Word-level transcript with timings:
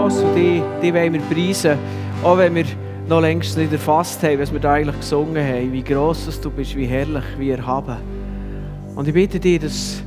Und 0.00 0.34
die, 0.34 0.62
die 0.82 0.94
wollen 0.94 1.12
wir 1.12 1.20
preisen, 1.20 1.78
auch 2.22 2.38
wenn 2.38 2.54
wir 2.54 2.64
noch 3.06 3.20
längst 3.20 3.58
nicht 3.58 3.72
erfasst 3.72 4.22
haben, 4.22 4.38
was 4.38 4.52
wir 4.52 4.60
da 4.60 4.72
eigentlich 4.72 4.96
gesungen 4.96 5.46
haben. 5.46 5.72
Wie 5.72 5.82
gross 5.82 6.40
du 6.40 6.50
bist, 6.50 6.74
wie 6.74 6.86
herrlich, 6.86 7.24
wie 7.38 7.50
erhaben. 7.50 7.96
Und 8.96 9.06
ich 9.08 9.12
bitte 9.14 9.38
dich, 9.38 9.60
dass 9.60 10.02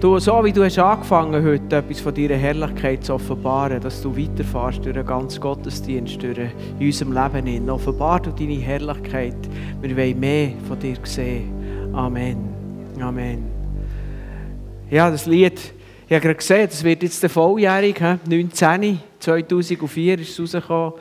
du, 0.00 0.18
so 0.18 0.42
wie 0.44 0.52
du 0.52 0.64
hast 0.64 0.78
angefangen 0.78 1.44
heute, 1.44 1.76
etwas 1.76 2.00
von 2.00 2.14
deiner 2.14 2.36
Herrlichkeit 2.36 3.04
zu 3.04 3.14
offenbaren, 3.14 3.80
dass 3.80 4.00
du 4.00 4.16
weiterfährst 4.16 4.84
durch 4.84 4.94
den 4.94 5.04
ganzen 5.04 5.40
Gottesdienst, 5.40 6.22
durch 6.22 6.38
in 6.78 6.86
unserem 6.86 7.12
Leben 7.12 7.46
hin. 7.46 7.68
Offenbar 7.68 8.20
du 8.20 8.30
deine 8.30 8.54
Herrlichkeit. 8.54 9.36
Wir 9.82 9.96
wollen 9.96 10.20
mehr 10.20 10.50
von 10.66 10.78
dir 10.78 10.96
sehen. 11.02 11.52
Amen. 11.92 12.36
Amen. 13.00 13.44
Ja, 14.90 15.10
das 15.10 15.26
Lied, 15.26 15.60
ich 16.08 16.12
habe 16.12 16.20
gerade 16.20 16.36
gesehen, 16.36 16.68
das 16.70 16.84
wird 16.84 17.02
jetzt 17.02 17.20
der 17.20 17.30
volljährig, 17.30 18.00
19, 18.00 19.00
2004 19.18 20.20
ist 20.20 20.38
es 20.38 20.54
rausgekommen. 20.54 20.92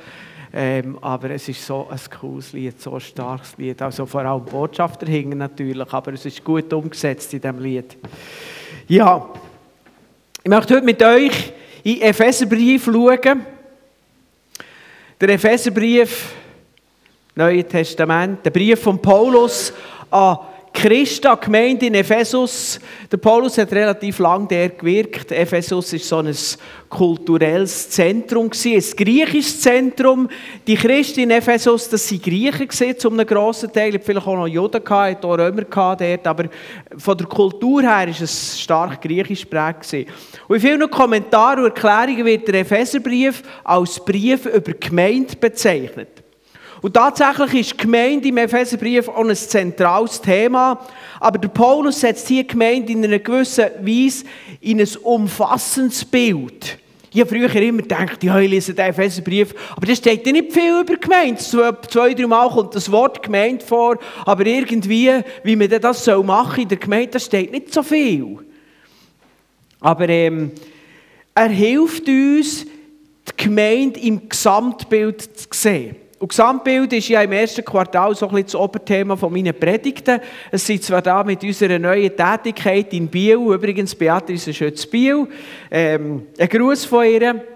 Ähm, 0.51 0.97
aber 1.01 1.29
es 1.31 1.47
ist 1.47 1.63
so 1.63 1.87
ein 1.91 1.99
cooles 2.19 2.53
Lied, 2.53 2.81
so 2.81 2.95
ein 2.95 3.01
starkes 3.01 3.55
Lied. 3.57 3.79
Also 3.81 4.05
vor 4.07 4.21
allem 4.21 4.43
Botschafter 4.43 5.05
hingen 5.05 5.37
natürlich, 5.37 5.93
aber 5.93 6.13
es 6.13 6.25
ist 6.25 6.43
gut 6.43 6.71
umgesetzt 6.73 7.33
in 7.33 7.41
diesem 7.41 7.59
Lied. 7.59 7.97
Ja, 8.87 9.29
ich 10.43 10.49
möchte 10.49 10.75
heute 10.75 10.85
mit 10.85 11.03
euch 11.03 11.53
in 11.83 12.01
Epheserbrief 12.01 12.85
schauen. 12.85 13.45
Der 15.21 15.29
Epheserbrief, 15.29 16.33
Neue 17.35 17.63
Testament, 17.65 18.43
der 18.43 18.51
Brief 18.51 18.81
von 18.81 18.99
Paulus 18.99 19.71
an 20.09 20.37
Christa, 20.75 21.35
Gemeinde 21.35 21.85
in 21.85 21.95
Ephesus. 21.95 22.79
Der 23.09 23.17
Paulus 23.17 23.57
hat 23.57 23.71
relativ 23.71 24.19
lange 24.19 24.47
der 24.47 24.69
gewirkt. 24.69 25.31
Ephesus 25.31 25.93
ist 25.93 26.07
so 26.07 26.17
ein 26.17 26.35
kulturelles 26.89 27.89
Zentrum 27.89 28.51
ein 28.51 28.83
griechisches 28.97 29.61
Zentrum. 29.61 30.27
Die 30.67 30.75
Christen 30.75 31.21
in 31.21 31.31
Ephesus, 31.31 31.89
das 31.89 32.07
sind 32.07 32.21
Griechen 32.21 32.67
gewesen, 32.67 32.99
zu 32.99 33.09
einem 33.09 33.25
grossen 33.25 33.71
Teil. 33.71 33.97
Vielleicht 33.99 34.27
auch 34.27 34.35
noch 34.35 34.47
Juden 34.47 34.83
gehabt, 34.83 35.23
auch 35.23 35.37
Römer 35.37 35.63
dort, 35.63 36.27
aber 36.27 36.49
von 36.97 37.17
der 37.17 37.27
Kultur 37.27 37.81
her 37.81 38.09
ist 38.09 38.21
es 38.21 38.59
stark 38.59 39.01
griechisch 39.01 39.49
geprägt 39.49 39.91
Und 40.47 40.55
in 40.55 40.61
vielen 40.61 40.91
Kommentaren 40.91 41.63
und 41.63 41.65
Erklärungen 41.67 42.25
wird 42.25 42.47
der 42.49 42.59
Epheserbrief 42.59 43.41
als 43.63 44.03
Brief 44.03 44.45
über 44.45 44.73
Gemeinde 44.73 45.35
bezeichnet. 45.37 46.24
Und 46.81 46.93
tatsächlich 46.93 47.61
ist 47.61 47.73
die 47.73 47.83
Gemeinde 47.83 48.27
im 48.27 48.37
Epheserbrief 48.37 49.07
auch 49.07 49.25
ein 49.25 49.35
zentrales 49.35 50.21
Thema. 50.21 50.79
Aber 51.19 51.37
der 51.37 51.47
Paulus 51.47 52.01
setzt 52.01 52.27
hier 52.27 52.43
die 52.43 52.49
Gemeinde 52.49 52.91
in 52.91 53.03
einer 53.03 53.19
gewissen 53.19 53.65
Weise 53.81 54.25
in 54.61 54.79
ein 54.79 54.97
umfassendes 55.03 56.03
Bild. 56.05 56.77
Ich 57.15 57.21
habe 57.21 57.29
früher 57.29 57.55
immer 57.61 57.81
gedacht, 57.81 58.21
ja, 58.25 58.37
ich 58.39 58.49
lese 58.49 58.73
den 58.73 58.87
Epheserbrief, 58.87 59.55
aber 59.73 59.85
da 59.85 59.95
steht 59.95 60.25
ja 60.27 60.33
nicht 60.33 60.51
viel 60.51 60.81
über 60.81 60.97
Gemeinde. 60.97 61.39
Zwei, 61.39 61.71
drei 61.71 62.27
Mal 62.27 62.49
kommt 62.49 62.75
das 62.75 62.91
Wort 62.91 63.23
Gemeinde 63.23 63.65
vor, 63.65 63.97
aber 64.25 64.45
irgendwie, 64.45 65.23
wie 65.43 65.55
man 65.55 65.69
das 65.69 66.05
machen 66.07 66.55
soll 66.55 66.63
in 66.63 66.67
der 66.67 66.77
Gemeinde, 66.77 67.11
da 67.11 67.19
steht 67.19 67.53
nicht 67.53 67.73
so 67.73 67.83
viel. 67.83 68.39
Aber 69.79 70.09
ähm, 70.09 70.51
er 71.33 71.47
hilft 71.47 72.05
uns, 72.09 72.65
die 72.65 73.43
Gemeinde 73.43 73.97
im 74.01 74.27
Gesamtbild 74.27 75.21
zu 75.21 75.47
sehen. 75.53 75.95
Und 76.25 76.29
Gesamtbild 76.29 76.91
ist 76.91 77.09
ja 77.09 77.21
im 77.21 77.33
ersten 77.33 77.63
Quartal 77.63 78.15
so 78.15 78.25
ein 78.25 78.31
bisschen 78.31 78.47
das 78.47 78.55
Oberthema 78.55 79.15
von 79.15 79.31
meinen 79.31 79.53
Predigten. 79.53 80.19
Es 80.49 80.65
sind 80.65 80.81
zwar 80.81 81.03
da 81.03 81.23
mit 81.23 81.43
unserer 81.43 81.77
neuen 81.77 82.17
Tätigkeit 82.17 82.91
in 82.93 83.07
Biel, 83.07 83.35
übrigens 83.35 83.93
Beatrice 83.93 84.51
Schütz-Biel, 84.51 85.27
ähm, 85.69 86.25
ein 86.39 86.49
Gruß 86.49 86.85
von 86.85 87.05
ihr. 87.05 87.54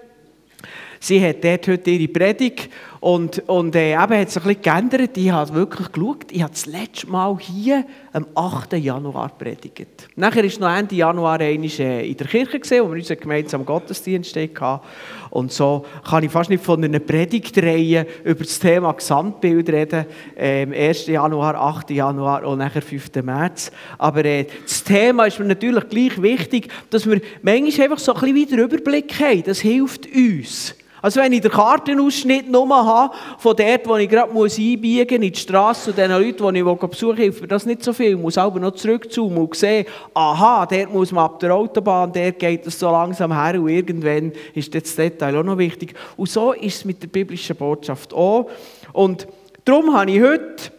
Sie 1.00 1.26
hat 1.26 1.44
dort 1.44 1.68
heute 1.68 1.92
ihre 1.92 2.12
Predigt 2.12 2.70
und, 3.00 3.40
und 3.48 3.74
äh, 3.76 3.94
eben 3.94 4.20
hat 4.20 4.30
sich 4.30 4.44
ein 4.44 4.48
bisschen 4.50 4.62
geändert. 4.62 5.18
Ich 5.18 5.32
habe 5.32 5.54
wirklich 5.54 5.90
geschaut, 5.92 6.32
ich 6.32 6.42
habe 6.42 6.52
das 6.52 6.66
letzte 6.66 7.08
Mal 7.08 7.38
hier 7.40 7.86
am 8.12 8.28
8. 8.36 8.74
Januar 8.74 9.30
predigt. 9.38 10.10
Nachher 10.18 10.44
ist 10.44 10.60
noch 10.60 10.76
Ende 10.76 10.96
Januar 10.96 11.40
einmal 11.40 11.70
äh, 11.80 12.10
in 12.10 12.18
der 12.18 12.28
Kirche 12.28 12.60
gesehen, 12.60 12.84
wo 12.84 12.90
wir 12.90 12.98
unseren 12.98 13.20
gemeinsamen 13.20 13.66
Gottesdienst 13.66 14.36
hatten. 14.36 14.82
Und 15.30 15.54
so 15.54 15.86
kann 16.10 16.24
ich 16.26 16.32
fast 16.32 16.50
nicht 16.50 16.64
von 16.64 16.84
einer 16.84 17.00
Predigtreihe 17.00 18.06
über 18.26 18.44
das 18.44 18.60
Thema 18.60 18.92
Gesamtbild 18.92 19.70
reden. 19.70 20.06
Ähm, 20.36 20.74
1. 20.74 21.08
Januar, 21.08 21.56
8. 21.56 21.92
Januar 21.92 22.44
und 22.46 22.58
nachher 22.58 22.82
5. 22.82 23.16
März. 23.24 23.72
Aber 23.98 24.26
äh, 24.26 24.46
das 24.64 24.84
Thema 24.84 25.26
ist 25.26 25.40
mir 25.40 25.46
natürlich 25.46 25.88
gleich 25.88 26.22
wichtig, 26.22 26.68
dass 26.90 27.10
wir 27.10 27.22
manchmal 27.42 27.86
einfach 27.86 28.00
so 28.00 28.14
ein 28.14 28.20
bisschen 28.20 28.36
wieder 28.36 28.58
Überblick 28.64 29.18
haben. 29.22 29.44
Das 29.44 29.62
hilft 29.62 30.06
uns. 30.14 30.76
Also 31.02 31.22
wenn 31.22 31.32
ich 31.34 31.42
den 31.42 31.52
Kartenausschnitt 31.52 32.50
nur 32.50 32.70
habe, 32.70 33.14
von 33.38 33.56
dort, 33.56 33.88
wo 33.88 33.96
ich 33.96 34.10
gerade 34.10 34.32
einbiegen 34.32 34.34
muss, 34.34 34.58
in 34.58 35.22
die 35.22 35.36
Straße, 35.36 35.92
zu 35.92 35.94
den 35.94 36.12
Leuten, 36.12 36.54
die 36.54 36.60
ich 36.60 36.90
besuchen 36.90 37.18
will, 37.18 37.24
hilft 37.24 37.42
mir 37.42 37.48
das 37.48 37.66
nicht 37.66 37.84
so 37.84 37.94
viel. 37.94 38.12
Ich 38.12 38.18
muss 38.18 38.38
aber 38.38 38.60
noch 38.60 38.72
zurückzoomen 38.72 39.38
und 39.38 39.56
sehen, 39.56 39.86
aha, 40.14 40.66
dort 40.66 40.94
muss 40.94 41.12
man 41.12 41.26
ab 41.26 41.40
der 41.40 41.56
Autobahn, 41.56 42.12
dort 42.12 42.40
geht 42.40 42.68
es 42.68 42.80
so 42.80 42.92
langsam 42.92 43.32
her 43.32 43.60
und 43.60 43.70
irgendwann 43.70 44.34
ist 44.54 44.74
das 44.76 44.96
Detail 44.96 45.38
auch 45.38 45.44
noch 45.44 45.58
wichtig. 45.58 45.94
Und 46.18 46.30
so 46.30 46.54
ist 46.54 46.78
es 46.78 46.86
mit 46.86 47.02
der 47.02 47.08
biblischen 47.08 47.56
Botschaft 47.56 48.14
auch. 48.14 48.50
Und 48.94 49.28
darum 49.64 49.96
habe 49.96 50.12
ich 50.12 50.22
heute 50.22 50.72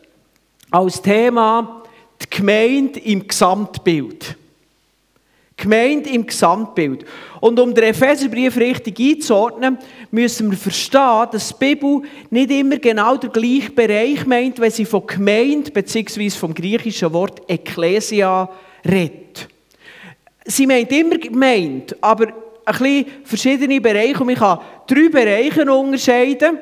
als 0.70 1.00
Thema 1.00 1.82
die 2.22 2.36
Gemeinde 2.36 3.00
im 3.00 3.26
Gesamtbild. 3.26 4.36
Gemeinde 5.60 6.10
im 6.10 6.26
Gesamtbild. 6.26 7.04
Und 7.40 7.60
um 7.60 7.74
den 7.74 7.84
Epheserbrief 7.84 8.56
richtig 8.56 8.98
einzuordnen, 8.98 9.78
müssen 10.10 10.50
wir 10.50 10.58
verstehen, 10.58 11.28
dass 11.30 11.48
die 11.48 11.74
Bibel 11.74 12.02
nicht 12.30 12.50
immer 12.50 12.78
genau 12.78 13.16
den 13.16 13.30
gleichen 13.30 13.74
Bereich 13.74 14.26
meint, 14.26 14.58
wenn 14.58 14.70
sie 14.70 14.84
von 14.84 15.06
Gemeinde 15.06 15.70
bzw. 15.70 16.30
vom 16.30 16.54
griechischen 16.54 17.12
Wort 17.12 17.42
Ekklesia 17.48 18.48
redet. 18.84 19.48
Sie 20.44 20.66
meint 20.66 20.90
immer 20.90 21.18
Gemeinde, 21.18 21.96
aber 22.00 22.28
ein 22.64 22.78
bisschen 22.78 23.06
verschiedene 23.24 23.80
Bereiche. 23.80 24.20
Und 24.20 24.26
man 24.26 24.36
kann 24.36 24.60
drei 24.86 25.08
Bereiche 25.08 25.70
unterscheiden. 25.70 26.58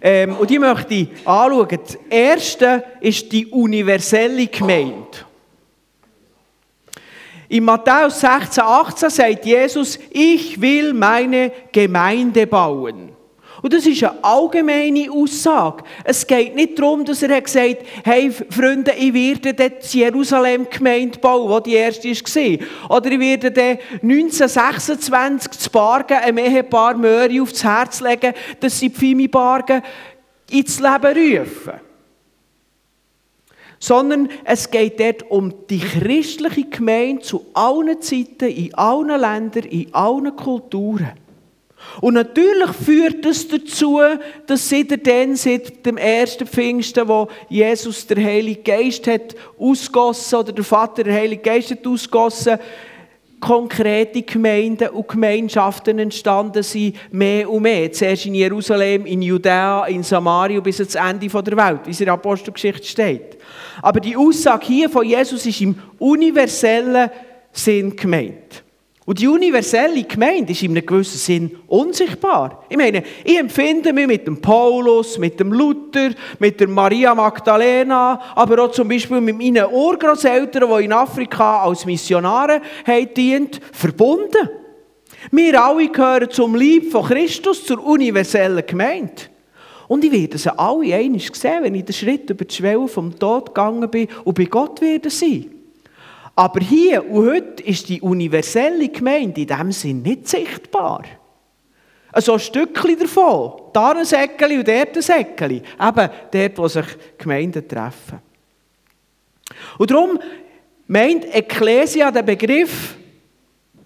Ähm, 0.00 0.36
und 0.36 0.48
die 0.50 0.58
möchte 0.58 0.94
ich 0.94 1.08
anschauen. 1.24 1.68
Das 1.68 1.98
erste 2.10 2.84
ist 3.00 3.30
die 3.32 3.46
universelle 3.46 4.46
Gemeinde. 4.46 5.27
In 7.50 7.64
Matthäus 7.64 8.20
16, 8.20 8.62
18 8.62 9.10
sagt 9.10 9.46
Jesus, 9.46 9.98
ich 10.10 10.60
will 10.60 10.92
meine 10.92 11.50
Gemeinde 11.72 12.46
bauen. 12.46 13.12
Und 13.62 13.72
das 13.72 13.86
ist 13.86 14.04
eine 14.04 14.22
allgemeine 14.22 15.10
Aussage. 15.10 15.82
Es 16.04 16.26
geht 16.26 16.54
nicht 16.54 16.78
darum, 16.78 17.04
dass 17.04 17.22
er 17.22 17.40
gesagt 17.40 17.78
hat, 17.80 17.86
hey 18.04 18.30
Freunde, 18.30 18.92
ich 18.92 19.12
werde 19.12 19.54
dort 19.54 19.92
die 19.92 19.98
Jerusalem-Gemeinde 19.98 21.18
bauen, 21.18 21.48
wo 21.48 21.58
die 21.58 21.74
erste 21.74 22.08
war. 22.08 22.96
Oder 22.98 23.12
ich 23.12 23.18
werde 23.18 23.50
dort 23.50 23.80
1926 24.02 25.50
zu 25.52 25.70
Bargen 25.70 26.18
einem 26.18 26.38
Ehepaar 26.38 26.96
Möri 26.96 27.40
aufs 27.40 27.64
Herz 27.64 28.00
legen, 28.00 28.34
dass 28.60 28.78
sie 28.78 28.90
die 28.90 28.94
Fimi 28.94 29.26
Bargen 29.26 29.82
ins 30.50 30.78
Leben 30.78 31.40
rufen 31.40 31.87
sondern 33.78 34.28
es 34.44 34.70
geht 34.70 35.00
dort 35.00 35.30
um 35.30 35.52
die 35.68 35.80
christliche 35.80 36.64
Gemeinde 36.64 37.22
zu 37.22 37.46
allen 37.54 38.00
Zeiten, 38.00 38.48
in 38.48 38.74
allen 38.74 39.20
Ländern, 39.20 39.64
in 39.64 39.92
allen 39.94 40.34
Kulturen. 40.34 41.12
Und 42.00 42.14
natürlich 42.14 42.70
führt 42.70 43.24
das 43.24 43.46
dazu, 43.46 44.00
dass 44.46 44.68
seit 44.68 45.06
dann, 45.06 45.36
seit 45.36 45.84
dem 45.86 45.96
ersten 45.96 46.46
Pfingsten, 46.46 47.06
wo 47.08 47.28
Jesus 47.48 48.06
der 48.06 48.22
Heilige 48.22 48.62
Geist 48.62 49.06
hat 49.06 49.34
ausgossen 49.58 50.38
oder 50.40 50.52
der 50.52 50.64
Vater 50.64 51.04
der 51.04 51.14
Heilige 51.14 51.42
Geist 51.42 51.70
hat 51.70 51.86
ausgossen, 51.86 52.58
konkrete 53.40 54.22
Gemeinden 54.22 54.88
und 54.88 55.08
Gemeinschaften 55.08 55.98
entstanden 55.98 56.62
sind, 56.62 56.96
mehr 57.12 57.48
und 57.48 57.62
mehr. 57.62 57.92
Zuerst 57.92 58.26
in 58.26 58.34
Jerusalem, 58.34 59.06
in 59.06 59.22
Judäa, 59.22 59.86
in 59.86 60.02
Samaria 60.02 60.60
bis 60.60 60.80
ans 60.80 60.94
Ende 60.94 61.28
der 61.28 61.56
Welt, 61.56 61.80
wie 61.84 61.90
es 61.90 62.00
in 62.00 62.06
der 62.06 62.14
Apostelgeschichte 62.14 62.86
steht. 62.86 63.38
Aber 63.82 64.00
die 64.00 64.16
Aussage 64.16 64.66
hier 64.66 64.90
von 64.90 65.06
Jesus 65.06 65.46
ist 65.46 65.60
im 65.60 65.76
universellen 65.98 67.10
Sinn 67.52 67.94
gemeint. 67.94 68.64
Und 69.08 69.18
die 69.20 69.26
universelle 69.26 70.04
Gemeinde 70.04 70.52
ist 70.52 70.62
in 70.62 70.72
einem 70.72 70.84
gewissen 70.84 71.16
Sinn 71.16 71.56
unsichtbar. 71.66 72.66
Ich 72.68 72.76
meine, 72.76 73.02
ich 73.24 73.38
empfinde 73.38 73.90
mich 73.90 74.06
mit 74.06 74.26
dem 74.26 74.38
Paulus, 74.38 75.16
mit 75.16 75.40
dem 75.40 75.50
Luther, 75.50 76.10
mit 76.38 76.60
der 76.60 76.68
Maria 76.68 77.14
Magdalena, 77.14 78.20
aber 78.34 78.64
auch 78.64 78.70
zum 78.70 78.86
Beispiel 78.86 79.22
mit 79.22 79.38
meinen 79.38 79.64
Urgroßeltern, 79.64 80.68
die 80.68 80.84
in 80.84 80.92
Afrika 80.92 81.62
als 81.62 81.86
Missionare 81.86 82.60
haben 82.86 83.14
dient, 83.14 83.58
verbunden. 83.72 84.50
Wir 85.30 85.64
alle 85.64 85.88
gehören 85.88 86.28
zum 86.28 86.54
Lieb 86.54 86.92
von 86.92 87.06
Christus, 87.06 87.64
zur 87.64 87.82
universellen 87.82 88.66
Gemeinde. 88.66 89.22
Und 89.88 90.04
ich 90.04 90.12
werde 90.12 90.36
sie 90.36 90.58
alle 90.58 90.94
einmal 90.94 91.20
sehen, 91.32 91.62
wenn 91.62 91.74
ich 91.76 91.86
den 91.86 91.94
Schritt 91.94 92.28
über 92.28 92.44
die 92.44 92.54
Schwelle 92.54 92.86
vom 92.86 93.18
Tod 93.18 93.46
gegangen 93.46 93.88
bin 93.88 94.08
und 94.24 94.36
bei 94.36 94.44
Gott 94.44 94.82
werde 94.82 95.08
sein. 95.08 95.57
Aber 96.38 96.60
hier 96.60 97.04
und 97.04 97.26
heute 97.26 97.64
ist 97.64 97.88
die 97.88 98.00
universelle 98.00 98.88
Gemeinde 98.90 99.40
in 99.40 99.46
diesem 99.48 99.72
Sinn 99.72 100.02
nicht 100.02 100.28
sichtbar. 100.28 101.02
So 102.14 102.34
ein 102.34 102.38
Stückchen 102.38 102.96
davon. 102.96 103.60
Da 103.72 103.90
ein 103.90 104.04
Säckchen 104.04 104.56
und 104.60 104.68
dort 104.68 104.94
ein 104.94 105.02
Säckchen. 105.02 105.50
Eben 105.50 106.10
dort, 106.30 106.58
wo 106.58 106.68
sich 106.68 106.86
Gemeinden 107.18 107.66
treffen. 107.66 108.20
Und 109.78 109.90
darum 109.90 110.20
meint 110.86 111.24
Ekklesia 111.34 112.12
den 112.12 112.24
Begriff, 112.24 112.96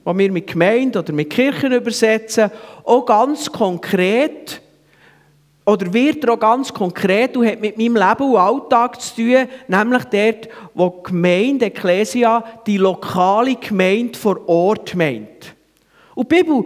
den 0.04 0.18
wir 0.18 0.30
mit 0.30 0.46
Gemeinde 0.46 0.98
oder 0.98 1.14
mit 1.14 1.30
Kirchen 1.30 1.72
übersetzen, 1.72 2.50
auch 2.84 3.06
ganz 3.06 3.50
konkret 3.50 4.60
oder 5.64 5.92
wird 5.92 6.24
er 6.24 6.34
auch 6.34 6.40
ganz 6.40 6.72
konkret 6.72 7.36
und 7.36 7.46
hat 7.46 7.60
mit 7.60 7.78
meinem 7.78 7.96
Leben 7.96 8.30
und 8.30 8.36
Alltag 8.36 9.00
zu 9.00 9.16
tun, 9.16 9.48
nämlich 9.68 10.04
dort, 10.04 10.48
wo 10.74 10.88
die 10.88 11.10
Gemeinde, 11.10 11.66
Ecclesia, 11.66 12.44
die 12.66 12.78
lokale 12.78 13.54
Gemeinde 13.56 14.18
vor 14.18 14.48
Ort 14.48 14.94
meint. 14.94 15.54
Und 16.14 16.30
die 16.30 16.36
Bibel 16.36 16.64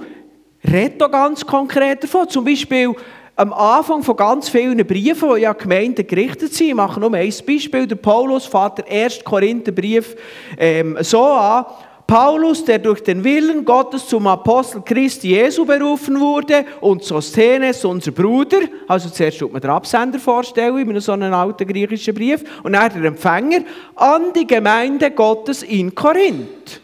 redet 0.64 1.02
auch 1.02 1.10
ganz 1.10 1.44
konkret 1.44 2.02
davon. 2.02 2.28
Zum 2.28 2.44
Beispiel 2.44 2.94
am 3.36 3.52
Anfang 3.52 4.02
von 4.02 4.16
ganz 4.16 4.48
vielen 4.48 4.84
Briefen, 4.86 5.34
die 5.36 5.42
ja 5.42 5.52
Gemeinden 5.52 6.06
gerichtet 6.06 6.54
sind. 6.54 6.68
Ich 6.68 6.74
mache 6.74 6.98
nur 6.98 7.12
ein 7.12 7.32
Beispiel. 7.46 7.86
Der 7.86 7.96
Paulus 7.96 8.46
fährt 8.46 8.78
den 8.78 8.86
1. 8.86 9.22
Korintherbrief 9.22 10.16
ähm, 10.56 10.96
so 11.00 11.22
an. 11.22 11.66
Paulus, 12.06 12.64
der 12.64 12.78
durch 12.78 13.02
den 13.02 13.24
Willen 13.24 13.64
Gottes 13.64 14.06
zum 14.06 14.28
Apostel 14.28 14.80
Christi 14.82 15.30
Jesu 15.30 15.64
berufen 15.64 16.20
wurde, 16.20 16.64
und 16.80 17.02
Sosthenes, 17.02 17.84
unser 17.84 18.12
Bruder, 18.12 18.58
also 18.86 19.08
zuerst 19.08 19.40
tut 19.40 19.52
man 19.52 19.60
den 19.60 19.70
Absender 19.70 20.20
vorstellen, 20.20 20.88
in 20.88 21.00
so 21.00 21.12
einem 21.12 21.34
alten 21.34 21.66
griechischen 21.66 22.14
Brief, 22.14 22.44
und 22.62 22.74
dann 22.74 22.92
der 22.92 23.04
Empfänger, 23.06 23.60
an 23.96 24.32
die 24.32 24.46
Gemeinde 24.46 25.10
Gottes 25.10 25.64
in 25.64 25.92
Korinth. 25.94 26.80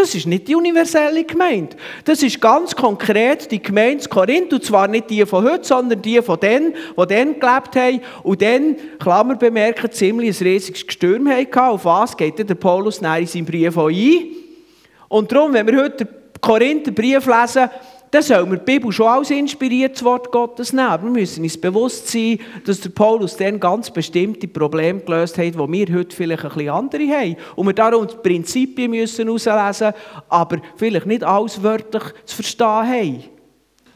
Das 0.00 0.14
ist 0.14 0.26
nicht 0.26 0.48
die 0.48 0.56
universelle 0.56 1.24
Gemeinde. 1.24 1.76
Das 2.06 2.22
ist 2.22 2.40
ganz 2.40 2.74
konkret 2.74 3.50
die 3.50 3.60
Gemeinde 3.60 4.08
Korinth. 4.08 4.50
Und 4.50 4.64
zwar 4.64 4.88
nicht 4.88 5.10
die 5.10 5.26
von 5.26 5.44
heute, 5.44 5.62
sondern 5.62 6.00
die 6.00 6.22
von 6.22 6.40
denen, 6.40 6.72
die 6.72 7.06
dann 7.06 7.38
gelebt 7.38 7.76
haben. 7.76 8.00
Und 8.22 8.40
dann, 8.40 8.76
Klammer 8.98 9.36
bemerken, 9.36 9.92
ziemlich 9.92 10.40
ein 10.40 10.46
riesiges 10.46 10.86
Gestürm 10.86 11.28
hatten. 11.28 11.58
Auf 11.58 11.84
was 11.84 12.16
geht 12.16 12.38
der 12.38 12.54
Paulus 12.54 12.96
in 13.02 13.26
seinem 13.26 13.44
Brief 13.44 13.76
ein? 13.76 14.26
Und 15.08 15.30
darum, 15.30 15.52
wenn 15.52 15.66
wir 15.66 15.82
heute 15.82 16.06
den 16.06 16.08
Korintherbrief 16.40 17.26
lesen, 17.26 17.68
dann 18.10 18.22
soll 18.22 18.50
wir 18.50 18.56
die 18.56 18.64
Bibel 18.64 18.90
schon 18.90 19.06
als 19.06 19.30
inspiriertes 19.30 20.04
Wort 20.04 20.32
Gottes 20.32 20.72
nehmen. 20.72 21.02
Wir 21.02 21.10
müssen 21.10 21.44
uns 21.44 21.60
bewusst 21.60 22.08
sein, 22.08 22.40
dass 22.64 22.80
der 22.80 22.90
Paulus 22.90 23.36
dann 23.36 23.60
ganz 23.60 23.90
bestimmte 23.90 24.48
Probleme 24.48 25.00
gelöst 25.00 25.38
hat, 25.38 25.44
die 25.44 25.58
wir 25.58 25.94
heute 25.94 26.16
vielleicht 26.16 26.44
ein 26.44 26.50
bisschen 26.50 26.70
andere 26.70 27.06
haben. 27.08 27.36
Und 27.54 27.66
wir 27.66 27.72
darum 27.72 28.08
die 28.08 28.16
Prinzipien 28.16 28.90
müssen 28.90 29.26
herauslesen, 29.26 29.92
aber 30.28 30.58
vielleicht 30.76 31.06
nicht 31.06 31.22
alles 31.22 31.62
wörtlich 31.62 32.02
zu 32.24 32.36
verstehen 32.36 32.66
haben. 32.66 33.24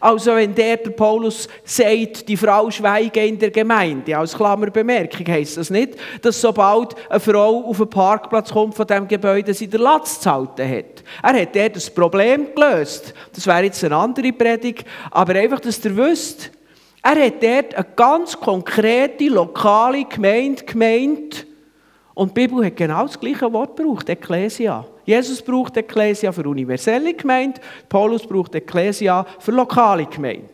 Also 0.05 0.35
wenn 0.35 0.55
der, 0.55 0.77
der 0.77 0.91
Paulus 0.91 1.49
sagt, 1.65 2.29
die 2.29 2.37
Frau 2.37 2.71
schweige 2.71 3.25
in 3.25 3.39
der 3.39 3.51
Gemeinde, 3.51 4.19
als 4.19 4.37
Klammerbemerkung, 4.37 5.27
heisst 5.27 5.57
das 5.57 5.71
nicht, 5.71 5.97
dass 6.21 6.39
sobald 6.39 6.95
eine 7.09 7.21
Frau 7.21 7.65
auf 7.65 7.79
den 7.79 7.89
Parkplatz 7.89 8.53
kommt 8.53 8.75
von 8.75 8.87
diesem 8.87 9.09
Gebäude, 9.09 9.55
sie 9.55 9.67
der 9.67 9.81
Latz 9.81 10.21
zu 10.21 10.31
halten 10.31 10.69
hat. 10.69 11.03
Er 11.23 11.41
hat 11.41 11.57
dort 11.57 11.77
das 11.77 11.89
Problem 11.89 12.49
gelöst. 12.55 13.15
Das 13.35 13.47
wäre 13.47 13.63
jetzt 13.63 13.83
eine 13.83 13.97
andere 13.97 14.31
Predigt, 14.35 14.87
aber 15.11 15.37
einfach, 15.37 15.61
dass 15.61 15.83
ihr 15.83 15.97
wisst, 15.97 16.51
er 17.03 17.25
hat 17.25 17.43
dort 17.43 17.75
eine 17.75 17.87
ganz 17.97 18.39
konkrete, 18.39 19.29
lokale 19.29 20.05
Gemeinde 20.05 20.65
gemeint 20.65 21.47
und 22.13 22.37
die 22.37 22.47
Bibel 22.47 22.63
hat 22.63 22.77
genau 22.77 23.07
das 23.07 23.19
gleiche 23.19 23.51
Wort 23.51 23.75
gebraucht, 23.75 24.07
Ecclesia. 24.11 24.85
Jesus 25.05 25.43
braucht 25.43 25.77
Ecclesia 25.77 26.33
für 26.33 26.49
universelle 26.49 27.15
Gemeinde, 27.15 27.61
Paulus 27.89 28.27
braucht 28.27 28.55
Ecclesia 28.55 29.27
für 29.39 29.53
lokale 29.53 30.07
Gemeinde. 30.07 30.49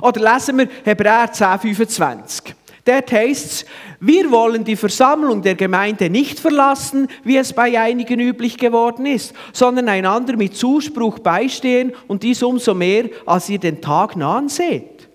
Oder 0.00 0.32
lesen 0.32 0.58
wir 0.58 0.68
Hebräer 0.84 1.32
10, 1.32 1.58
25. 1.58 2.54
Dort 2.84 3.12
heißt 3.12 3.46
es, 3.46 3.66
wir 4.00 4.30
wollen 4.32 4.64
die 4.64 4.74
Versammlung 4.74 5.40
der 5.40 5.54
Gemeinde 5.54 6.10
nicht 6.10 6.40
verlassen, 6.40 7.06
wie 7.22 7.36
es 7.36 7.52
bei 7.52 7.78
einigen 7.78 8.18
üblich 8.18 8.58
geworden 8.58 9.06
ist, 9.06 9.34
sondern 9.52 9.88
einander 9.88 10.36
mit 10.36 10.56
Zuspruch 10.56 11.20
beistehen 11.20 11.92
und 12.08 12.24
dies 12.24 12.42
umso 12.42 12.74
mehr, 12.74 13.08
als 13.24 13.48
ihr 13.48 13.60
den 13.60 13.80
Tag 13.80 14.16
nahen 14.16 14.48
seht. 14.48 15.08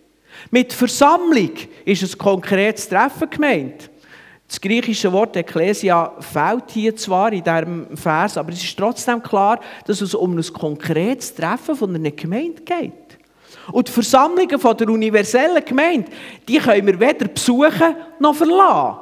Mit 0.49 0.71
Versammlung 0.71 1.51
ist 1.83 2.03
es 2.03 2.17
konkretes 2.17 2.87
Treffen 2.87 3.29
gemeint. 3.29 3.89
Das 4.47 4.61
griechische 4.61 5.11
Wort 5.11 5.35
Ekklesia 5.35 6.13
fehlt 6.19 6.71
hier 6.71 6.95
zwar 6.95 7.33
in 7.33 7.43
diesem 7.43 7.97
Vers, 7.97 8.37
aber 8.37 8.53
es 8.53 8.63
ist 8.63 8.77
trotzdem 8.77 9.21
klar, 9.21 9.59
dass 9.85 9.99
es 9.99 10.15
um 10.15 10.37
ein 10.37 10.53
konkretes 10.53 11.35
Treffen 11.35 11.75
von 11.75 11.93
einer 11.93 12.11
Gemeinde 12.11 12.61
geht. 12.61 12.93
Und 13.71 13.89
die 13.89 13.91
Versammlungen 13.91 14.57
von 14.57 14.77
der 14.77 14.89
universellen 14.89 15.63
Gemeinde, 15.65 16.09
die 16.47 16.59
können 16.59 16.87
wir 16.87 16.99
weder 16.99 17.27
besuchen 17.27 17.95
noch 18.19 18.35
verlassen. 18.35 18.99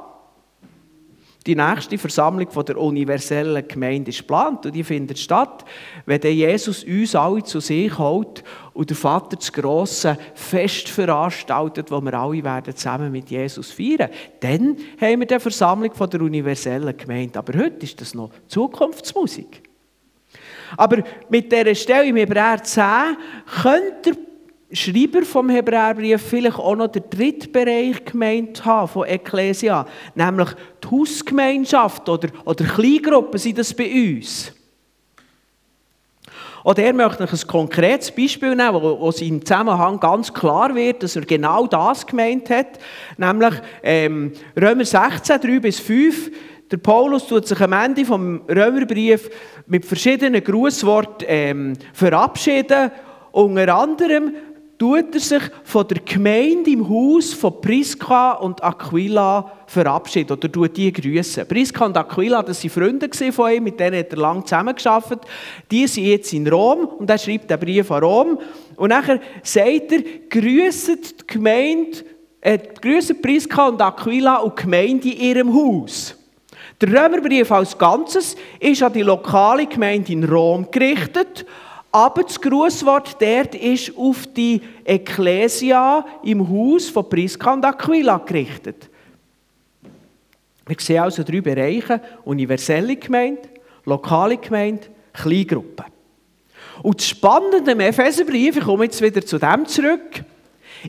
Die 1.46 1.56
nächste 1.56 2.00
Versammlung 2.00 2.50
von 2.50 2.66
der 2.66 2.78
universellen 2.78 3.68
Gemeinde 3.68 4.10
ist 4.10 4.18
geplant 4.18 4.66
und 4.66 4.74
die 4.74 4.84
findet 4.84 5.20
statt, 5.20 5.64
wenn 6.08 6.20
Jesus 6.20 6.84
uns 6.84 7.14
alle 7.14 7.44
zu 7.44 7.60
sich 7.60 7.96
holt 8.00 8.44
und 8.76 8.90
der 8.90 8.98
Vater 8.98 9.38
das 9.38 9.52
grosse 9.52 10.18
Fest 10.34 10.90
veranstaltet, 10.90 11.90
wo 11.90 12.02
wir 12.02 12.14
alle 12.14 12.44
werden 12.44 12.76
zusammen 12.76 13.10
mit 13.10 13.30
Jesus 13.32 13.72
feiern. 13.72 14.10
Dann 14.42 14.76
haben 15.00 15.22
wir 15.22 15.26
die 15.26 15.40
Versammlung 15.40 15.94
von 15.94 16.10
der 16.10 16.22
universellen 16.22 16.96
Gemeinde. 16.96 17.40
Aber 17.40 17.58
heute 17.58 17.86
ist 17.86 18.00
das 18.02 18.14
noch 18.14 18.32
Zukunftsmusik. 18.48 19.64
Aber 20.76 21.04
mit 21.30 21.52
dieser 21.52 21.74
Stelle 21.74 22.08
im 22.08 22.18
Hebräer 22.18 22.62
10 22.62 22.84
könnte 23.62 24.18
Schreiber 24.74 25.22
vom 25.22 25.48
Hebräerbrief 25.48 26.22
vielleicht 26.22 26.60
auch 26.60 26.76
noch 26.76 26.88
den 26.88 27.04
dritten 27.10 27.54
Bereich 27.54 28.04
gemeint 28.04 28.66
haben 28.66 28.90
von 28.90 29.08
Ecclesia, 29.08 29.88
nämlich 30.16 30.50
die 30.84 30.88
Hausgemeinschaft 30.92 32.10
oder, 32.10 32.28
oder 32.44 32.66
Kleingruppen 32.66 33.40
sind 33.40 33.58
das 33.58 33.74
bei 33.74 33.90
uns. 33.90 34.52
Oder 36.66 36.82
er 36.82 36.94
möchte 36.94 37.24
ein 37.24 37.48
konkretes 37.48 38.10
Beispiel 38.10 38.56
nehmen, 38.56 38.74
wo, 38.74 39.00
wo 39.00 39.12
im 39.12 39.46
Zusammenhang 39.46 40.00
ganz 40.00 40.34
klar 40.34 40.74
wird, 40.74 41.04
dass 41.04 41.16
er 41.16 41.22
genau 41.22 41.68
das 41.68 42.08
gemeint 42.08 42.50
hat, 42.50 42.80
nämlich 43.18 43.54
ähm, 43.84 44.34
Römer 44.60 44.84
16, 44.84 45.42
3 45.42 45.60
bis 45.60 45.80
5. 45.80 46.32
Der 46.72 46.78
Paulus 46.78 47.28
tut 47.28 47.48
sich 47.48 47.62
am 47.62 47.72
Ende 47.72 48.04
vom 48.04 48.42
Römerbrief 48.50 49.30
mit 49.68 49.86
verschiedenen 49.86 50.44
Grußworten 50.44 51.28
ähm, 51.30 51.74
verabschieden. 51.94 52.90
Unter 53.32 53.76
anderem 53.76 54.34
tut 54.86 55.16
er 55.16 55.20
sich 55.20 55.42
von 55.64 55.88
der 55.88 55.98
Gemeinde 56.02 56.70
im 56.70 56.88
Haus 56.88 57.34
von 57.34 57.60
Priska 57.60 58.34
und 58.34 58.64
Aquila 58.64 59.52
verabschieden 59.66 60.34
oder 60.34 60.52
tut 60.52 60.78
die 60.78 60.94
grüßen. 60.94 61.48
Priska 61.48 61.86
und 61.86 61.98
Aquila, 61.98 62.44
das 62.44 62.64
waren 62.64 62.70
Freunde 62.70 63.32
von 63.32 63.52
ihm, 63.52 63.64
mit 63.64 63.80
denen 63.80 63.98
hat 63.98 64.12
er 64.12 64.18
lange 64.20 64.44
zusammengearbeitet. 64.44 65.22
Die 65.72 65.88
sind 65.88 66.06
jetzt 66.06 66.34
in 66.34 66.48
Rom 66.48 66.86
und 66.86 67.10
er 67.10 67.18
schreibt 67.18 67.50
den 67.50 67.60
Brief 67.60 67.90
an 67.90 68.04
Rom. 68.04 68.40
Und 68.76 68.90
nachher 68.90 69.20
sagt 69.42 69.92
er, 69.92 70.04
grüßt 70.30 70.90
die 70.90 71.28
Gemeinde, 71.34 71.98
äh, 72.42 72.60
grüßt 72.60 73.20
Priska 73.24 73.70
und 73.70 73.82
Aquila 73.82 74.36
und 74.38 74.56
die 74.60 74.62
Gemeinde 74.62 75.10
in 75.10 75.20
ihrem 75.20 75.52
Haus. 75.52 76.16
Der 76.80 76.90
Römerbrief 76.90 77.52
als 77.52 77.76
Ganzes 77.76 78.36
ist 78.60 78.84
an 78.84 78.94
die 78.94 79.02
lokale 79.02 79.66
Gemeinde 79.66 80.14
in 80.14 80.26
Rom 80.26 80.68
gerichtet 80.70 81.44
aber 81.96 82.24
das 82.24 82.42
Grußwort 82.42 83.22
dort 83.22 83.56
ist 83.56 83.96
auf 83.96 84.28
die 84.28 84.60
Ekklesia 84.84 86.06
im 86.24 86.46
Haus 86.46 86.90
von 86.90 87.08
Priska 87.08 87.54
und 87.54 87.64
Aquila 87.64 88.18
gerichtet. 88.18 88.90
Wir 90.66 90.76
sehen 90.78 91.00
also 91.00 91.24
drei 91.24 91.40
Bereiche: 91.40 92.02
universelle 92.26 92.98
Gemeinde, 92.98 93.44
lokale 93.86 94.36
Gemeinde, 94.36 94.88
Kleingruppe. 95.14 95.86
Und 96.84 97.00
das 97.00 97.08
Spannende 97.08 97.72
im 97.72 97.80
Epheserbrief, 97.80 98.58
ich 98.58 98.64
komme 98.66 98.84
jetzt 98.84 99.02
wieder 99.02 99.26
zu 99.26 99.38
dem 99.38 99.66
zurück, 99.66 100.26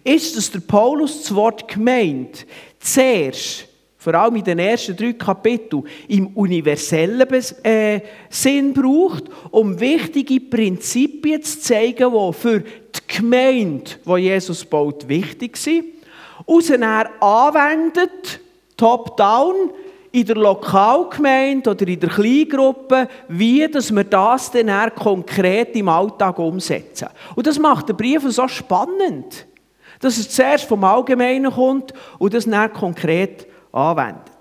ist, 0.03 0.37
dass 0.37 0.51
der 0.51 0.59
Paulus 0.59 1.23
das 1.23 1.33
Wort 1.33 1.69
Gemeinde 1.69 2.41
zuerst 2.81 3.69
vor 4.07 4.15
allem 4.15 4.37
in 4.37 4.45
den 4.45 4.61
ersten 4.61 4.97
drei 4.97 5.15
Kapiteln, 5.15 5.83
im 6.07 6.29
universellen 6.29 7.27
äh, 7.65 8.01
Sinn 8.31 8.73
braucht, 8.73 9.25
um 9.51 9.81
wichtige 9.81 10.39
Prinzipien 10.39 11.43
zu 11.43 11.59
zeigen, 11.59 12.13
die 12.13 12.33
für 12.33 12.61
die 12.61 13.17
Gemeinde, 13.17 13.91
die 14.07 14.17
Jesus 14.19 14.65
baut, 14.65 15.09
wichtig 15.09 15.57
sind. 15.57 15.87
Er 16.47 17.21
anwendet, 17.21 18.39
top-down, 18.77 19.73
in 20.13 20.25
der 20.25 20.37
Lokalgemeinde 20.37 21.71
oder 21.71 21.89
in 21.89 21.99
der 21.99 22.09
Kleingruppe, 22.11 23.09
wie 23.27 23.67
dass 23.67 23.93
wir 23.93 24.05
das 24.05 24.53
dann 24.53 24.95
konkret 24.95 25.75
im 25.75 25.89
Alltag 25.89 26.39
umsetzen. 26.39 27.09
Und 27.35 27.45
das 27.45 27.59
macht 27.59 27.89
den 27.89 27.97
Brief 27.97 28.23
so 28.29 28.47
spannend, 28.47 29.49
dass 29.99 30.17
es 30.17 30.31
zuerst 30.31 30.67
vom 30.67 30.85
Allgemeinen 30.85 31.51
kommt 31.51 31.93
und 32.19 32.35
das 32.35 32.45
dann 32.45 32.73
konkret 32.73 33.47
anwendet. 33.77 34.33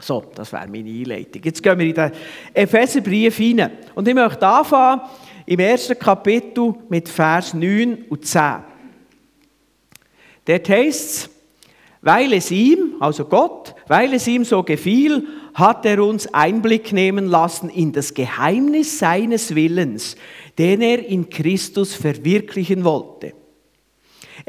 So, 0.00 0.24
das 0.34 0.52
wäre 0.52 0.66
meine 0.66 0.88
Einleitung. 0.88 1.42
Jetzt 1.44 1.62
gehen 1.62 1.78
wir 1.78 1.86
in 1.86 1.94
den 1.94 2.12
Epheserbrief 2.54 3.36
hinein. 3.36 3.72
Und 3.94 4.08
ich 4.08 4.14
möchte 4.14 4.46
anfangen 4.46 5.02
im 5.44 5.60
ersten 5.60 5.98
Kapitel 5.98 6.74
mit 6.88 7.08
Vers 7.08 7.52
9 7.52 8.06
und 8.08 8.24
10. 8.24 8.42
Dort 10.46 10.68
heißt 10.68 11.10
es, 11.10 11.30
weil 12.02 12.32
es 12.32 12.50
ihm, 12.50 12.94
also 12.98 13.26
Gott, 13.26 13.74
weil 13.86 14.14
es 14.14 14.26
ihm 14.26 14.44
so 14.44 14.62
gefiel, 14.62 15.26
hat 15.52 15.84
er 15.84 16.02
uns 16.02 16.32
Einblick 16.32 16.92
nehmen 16.92 17.26
lassen 17.26 17.68
in 17.68 17.92
das 17.92 18.14
Geheimnis 18.14 18.98
seines 18.98 19.54
Willens, 19.54 20.16
den 20.56 20.80
er 20.80 21.04
in 21.04 21.28
Christus 21.28 21.94
verwirklichen 21.94 22.84
wollte. 22.84 23.34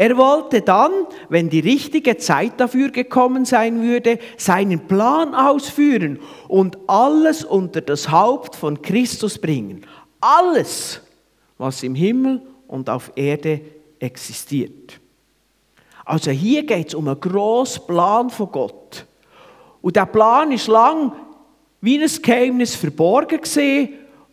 Er 0.01 0.17
wollte 0.17 0.61
dann, 0.61 0.91
wenn 1.29 1.51
die 1.51 1.59
richtige 1.59 2.17
Zeit 2.17 2.53
dafür 2.59 2.89
gekommen 2.89 3.45
sein 3.45 3.83
würde, 3.83 4.17
seinen 4.35 4.87
Plan 4.87 5.35
ausführen 5.35 6.17
und 6.47 6.75
alles 6.87 7.45
unter 7.45 7.81
das 7.81 8.09
Haupt 8.09 8.55
von 8.55 8.81
Christus 8.81 9.37
bringen. 9.37 9.85
Alles, 10.19 11.01
was 11.59 11.83
im 11.83 11.93
Himmel 11.93 12.41
und 12.67 12.89
auf 12.89 13.11
Erde 13.15 13.61
existiert. 13.99 14.99
Also 16.03 16.31
hier 16.31 16.65
geht 16.65 16.87
es 16.87 16.95
um 16.95 17.07
einen 17.07 17.19
grossen 17.19 17.85
Plan 17.85 18.31
von 18.31 18.51
Gott. 18.51 19.05
Und 19.83 19.95
der 19.95 20.07
Plan 20.07 20.51
ist 20.51 20.65
lang 20.65 21.11
wie 21.79 22.01
ein 22.01 22.09
Geheimnis 22.23 22.73
verborgen 22.73 23.39
gesehen 23.39 23.89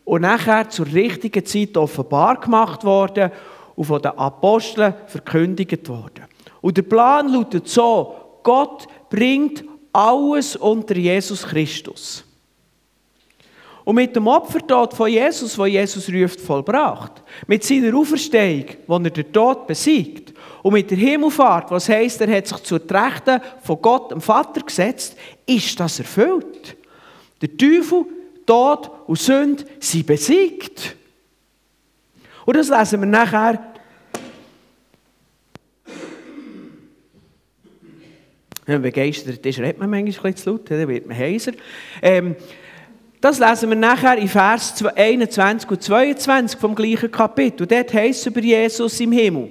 und 0.07 0.23
nachher 0.23 0.71
zur 0.71 0.87
richtigen 0.87 1.45
Zeit 1.45 1.77
offenbar 1.77 2.41
gemacht 2.41 2.85
worden 2.85 3.31
und 3.79 3.85
von 3.85 4.03
den 4.03 4.19
Aposteln 4.19 4.93
verkündigt 5.07 5.89
worden. 5.89 6.25
Und 6.61 6.77
der 6.77 6.83
Plan 6.83 7.33
lautet 7.33 7.69
so, 7.69 8.41
Gott 8.43 8.89
bringt 9.09 9.63
alles 9.93 10.57
unter 10.57 10.97
Jesus 10.97 11.47
Christus. 11.47 12.25
Und 13.85 13.95
mit 13.95 14.17
dem 14.17 14.27
Opfertod 14.27 14.95
von 14.95 15.09
Jesus, 15.09 15.57
wo 15.57 15.65
Jesus 15.65 16.13
ruft, 16.13 16.41
vollbracht, 16.41 17.23
mit 17.47 17.63
seiner 17.63 17.97
Auferstehung, 17.97 18.65
wo 18.89 18.97
er 18.97 19.11
den 19.11 19.33
Tod 19.33 19.69
besiegt, 19.69 20.35
und 20.65 20.73
mit 20.73 20.91
der 20.91 20.99
Himmelfahrt, 20.99 21.71
was 21.71 21.89
heißt, 21.89 22.21
er 22.23 22.37
hat 22.37 22.49
sich 22.49 22.59
zur 22.65 22.81
Rechten 22.81 23.41
von 23.63 23.81
Gott, 23.81 24.11
dem 24.11 24.21
Vater, 24.21 24.61
gesetzt, 24.61 25.17
ist 25.47 25.79
das 25.79 26.01
erfüllt. 26.01 26.77
Der 27.41 27.57
Teufel, 27.57 28.07
Tod 28.45 28.91
und 29.07 29.21
Sünde 29.21 29.65
sind 29.79 30.05
besiegt. 30.05 30.98
Und 32.49 32.57
das 32.57 32.71
lesen 32.71 33.01
wir 33.01 33.07
nachher. 33.07 33.61
Wenn 38.65 38.77
man 38.77 38.83
begeistert 38.83 39.45
ist, 39.45 39.59
redet 39.59 39.79
man 39.79 39.91
manchmal 39.91 40.33
bisschen 40.33 40.37
zu 40.37 40.51
laut, 40.53 40.71
dann 40.71 40.89
wird 40.89 41.07
man 41.07 41.15
heiser. 41.15 41.53
Ähm, 42.01 42.37
das 43.21 43.39
lesen 43.39 43.69
wir 43.69 43.77
nachher 43.77 44.17
in 44.17 44.29
Vers 44.29 44.83
21 44.83 45.71
und 45.71 45.83
22 45.83 46.59
vom 46.59 46.75
gleichen 46.75 47.11
Kapitel. 47.11 47.67
Dort 47.67 47.93
heißt 47.93 48.21
es 48.21 48.27
über 48.29 48.41
Jesus 48.41 48.99
im 48.99 49.13
Himmel. 49.13 49.51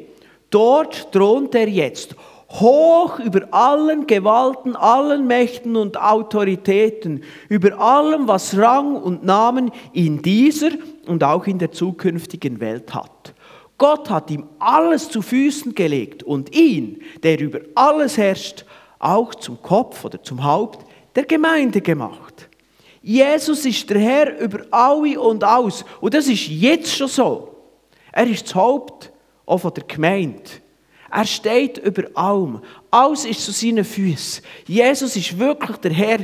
Dort 0.49 1.11
thront 1.11 1.53
er 1.53 1.69
jetzt, 1.69 2.15
hoch 2.49 3.19
über 3.19 3.47
allen 3.51 4.07
Gewalten, 4.07 4.75
allen 4.75 5.27
Mächten 5.27 5.75
und 5.75 6.01
Autoritäten, 6.01 7.23
über 7.47 7.79
allem, 7.79 8.27
was 8.27 8.57
Rang 8.57 8.95
und 8.95 9.23
Namen 9.23 9.71
in 9.93 10.19
dieser 10.23 10.71
und 11.07 11.23
auch 11.23 11.45
in 11.47 11.59
der 11.59 11.71
zukünftigen 11.71 12.59
Welt 12.59 12.93
hat. 12.93 13.33
Gott 13.77 14.09
hat 14.09 14.31
ihm 14.31 14.45
alles 14.59 15.09
zu 15.09 15.21
Füßen 15.21 15.75
gelegt 15.75 16.23
und 16.23 16.55
ihn, 16.55 17.01
der 17.23 17.39
über 17.39 17.59
alles 17.75 18.17
herrscht, 18.17 18.65
auch 18.99 19.35
zum 19.35 19.61
Kopf 19.61 20.03
oder 20.03 20.21
zum 20.23 20.43
Haupt 20.43 20.85
der 21.15 21.25
Gemeinde 21.25 21.81
gemacht. 21.81 22.49
Jesus 23.01 23.65
ist 23.65 23.89
der 23.89 23.99
Herr 23.99 24.39
über 24.39 24.65
alle 24.71 25.19
und 25.21 25.43
alles. 25.43 25.85
Und 26.01 26.13
das 26.13 26.27
ist 26.27 26.47
jetzt 26.47 26.95
schon 26.95 27.07
so. 27.07 27.55
Er 28.11 28.27
ist 28.27 28.47
das 28.47 28.55
Haupt 28.55 29.11
auch 29.45 29.59
von 29.59 29.73
der 29.73 29.83
Gemeinde. 29.83 30.41
Er 31.09 31.25
steht 31.25 31.77
über 31.77 32.03
allem. 32.15 32.61
Alles 32.91 33.25
ist 33.25 33.45
zu 33.45 33.51
seinen 33.51 33.85
Füßen. 33.85 34.43
Jesus 34.67 35.15
ist 35.15 35.39
wirklich 35.39 35.77
der 35.77 35.93
Herr. 35.93 36.19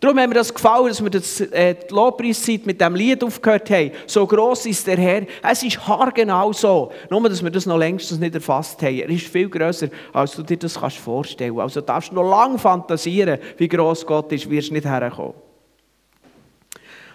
Darum 0.00 0.18
haben 0.18 0.30
wir 0.30 0.34
das 0.34 0.52
gefallen, 0.52 0.88
dass 0.88 1.02
wir 1.02 1.10
das, 1.10 1.40
äh, 1.40 1.74
die 1.74 1.94
Lobpreiszeit 1.94 2.66
mit 2.66 2.80
dem 2.80 2.94
Lied 2.94 3.24
aufgehört 3.24 3.70
haben. 3.70 3.92
So 4.06 4.26
groß 4.26 4.66
ist 4.66 4.86
der 4.86 4.98
Herr. 4.98 5.26
Es 5.42 5.62
ist 5.62 5.86
haargenau 5.86 6.52
so. 6.52 6.92
Nur, 7.08 7.28
dass 7.28 7.42
wir 7.42 7.50
das 7.50 7.64
noch 7.64 7.78
längstens 7.78 8.18
nicht 8.18 8.34
erfasst 8.34 8.82
haben. 8.82 8.98
Er 8.98 9.08
ist 9.08 9.26
viel 9.28 9.48
grösser, 9.48 9.88
als 10.12 10.32
du 10.32 10.42
dir 10.42 10.58
das 10.58 10.78
kannst 10.78 10.98
vorstellen 10.98 11.58
Also 11.58 11.80
darfst 11.80 12.10
du 12.10 12.16
noch 12.16 12.28
lange 12.28 12.58
fantasieren, 12.58 13.38
wie 13.56 13.68
groß 13.68 14.04
Gott 14.04 14.30
ist, 14.32 14.50
wirst 14.50 14.70
du 14.70 14.74
nicht 14.74 14.84
herkommen. 14.84 15.34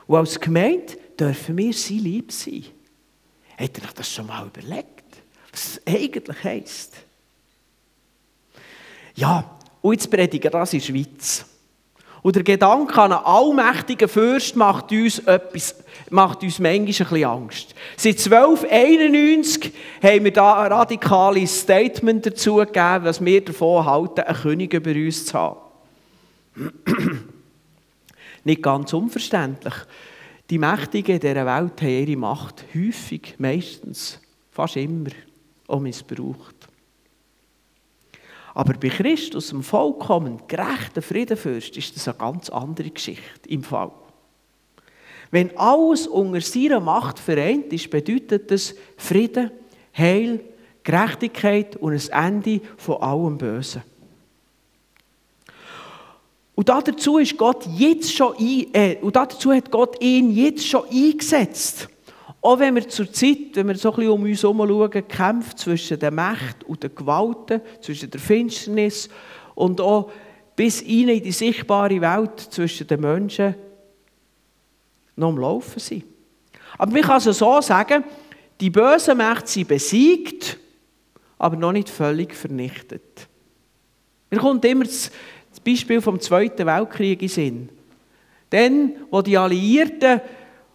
Und 0.08 0.18
als 0.18 0.40
Gemeinde 0.40 0.94
dürfen 1.20 1.58
wir 1.58 1.74
sein 1.74 2.00
Lieb 2.00 2.32
sein. 2.32 2.64
Hat 3.58 3.78
er 3.78 3.90
das 3.94 4.12
schon 4.12 4.26
mal 4.26 4.48
überlegt? 4.48 5.00
was 5.52 5.66
es 5.66 5.82
eigentlich 5.88 6.44
heisst. 6.44 6.98
Ja, 9.16 9.58
und 9.82 9.94
jetzt 9.94 10.10
predigen 10.10 10.52
das 10.52 10.72
der 10.72 10.80
Schweiz. 10.80 11.46
Und 12.22 12.36
der 12.36 12.44
Gedanke 12.44 13.02
an 13.02 13.14
einen 13.14 13.24
allmächtigen 13.24 14.10
Fürst 14.10 14.56
macht 14.56 14.92
uns, 14.92 15.20
etwas, 15.20 15.76
macht 16.10 16.44
uns 16.44 16.60
manchmal 16.60 16.80
ein 16.82 16.86
bisschen 16.86 17.24
Angst. 17.24 17.76
Seit 17.96 18.18
1291 18.18 19.74
haben 20.04 20.24
wir 20.26 20.34
da 20.34 20.64
ein 20.64 20.72
radikales 20.72 21.62
Statement 21.62 22.26
dazu 22.26 22.56
gegeben, 22.56 23.06
was 23.06 23.24
wir 23.24 23.46
davon 23.46 23.86
halten, 23.86 24.22
einen 24.22 24.38
König 24.38 24.74
über 24.74 24.92
uns 24.92 25.26
zu 25.26 25.34
haben. 25.34 25.60
Nicht 28.44 28.64
ganz 28.64 28.94
unverständlich. 28.94 29.76
Die 30.50 30.58
Mächtigen 30.58 31.20
dieser 31.20 31.46
Welt 31.46 31.82
haben 31.82 31.88
ihre 31.88 32.18
Macht 32.18 32.66
häufig, 32.76 33.36
meistens, 33.38 34.20
fast 34.52 34.76
immer 34.76 35.12
auch 35.68 35.80
missbraucht. 35.80 36.59
Aber 38.60 38.74
bei 38.74 38.90
Christus, 38.90 39.52
dem 39.52 39.64
vollkommen 39.64 40.42
gerechten 40.50 41.02
Friedenfürst, 41.02 41.78
ist 41.78 41.96
das 41.96 42.10
eine 42.10 42.18
ganz 42.18 42.50
andere 42.50 42.90
Geschichte 42.90 43.48
im 43.48 43.64
Fall. 43.64 43.90
Wenn 45.32 45.58
alles 45.58 46.08
unter 46.08 46.42
seiner 46.42 46.82
Macht 46.82 47.20
vereint 47.20 47.72
ist, 47.72 47.90
bedeutet 47.90 48.52
das 48.52 48.76
Frieden, 48.98 49.52
Heil, 49.98 50.42
Gerechtigkeit 50.84 51.78
und 51.78 51.94
ein 51.94 52.26
Ende 52.26 52.60
von 52.76 53.02
allem 53.02 53.38
Bösen. 53.38 53.82
Und 56.54 56.68
dazu 56.68 57.18
ist 57.18 57.38
Gott 57.38 57.66
jetzt 57.78 58.14
schon 58.14 58.36
ein, 58.38 58.74
äh, 58.74 58.98
und 59.00 59.16
dazu 59.16 59.54
hat 59.54 59.72
Gott 59.72 60.04
ihn 60.04 60.32
jetzt 60.32 60.68
schon 60.68 60.84
eingesetzt. 60.90 61.88
Auch 62.42 62.60
wenn 62.60 62.76
wir 62.76 62.88
zur 62.88 63.12
Zeit, 63.12 63.38
wenn 63.54 63.68
wir 63.68 63.76
so 63.76 63.92
ein 63.92 63.96
bisschen 63.98 64.12
um 64.12 64.24
uns 64.24 64.44
herum 64.44 64.58
schauen, 64.60 65.08
kämpft 65.08 65.60
zwischen 65.60 66.00
der 66.00 66.12
Macht 66.12 66.64
und 66.64 66.82
der 66.82 66.90
Gewalten, 66.90 67.62
zwischen 67.82 68.10
der 68.10 68.20
Finsternis 68.20 69.10
und 69.56 69.82
auch 69.82 70.12
bis 70.56 70.82
in 70.82 71.08
die 71.08 71.32
sichtbare 71.32 72.00
Welt 72.00 72.40
zwischen 72.40 72.88
den 72.88 73.02
Menschen 73.02 73.56
noch 75.16 75.30
am 75.30 75.38
Laufen 75.38 75.80
sind. 75.80 76.06
Aber 76.78 76.92
man 76.92 77.02
kann 77.02 77.18
es 77.18 77.26
so 77.26 77.62
sagen, 77.62 78.04
die 78.60 78.70
bösen 78.70 79.18
Mächte 79.18 79.48
sind 79.48 79.68
besiegt, 79.68 80.58
aber 81.38 81.56
noch 81.56 81.72
nicht 81.72 81.90
völlig 81.90 82.34
vernichtet. 82.34 83.28
Mir 84.30 84.40
kommt 84.40 84.64
immer 84.66 84.86
das 84.86 85.12
Beispiel 85.64 86.02
vom 86.02 86.20
Zweiten 86.20 86.66
Weltkrieg 86.66 87.22
in 87.22 87.28
Sinn. 87.28 87.70
Dann, 88.50 88.94
wo 89.12 89.22
die 89.22 89.38
Alliierten 89.38 90.22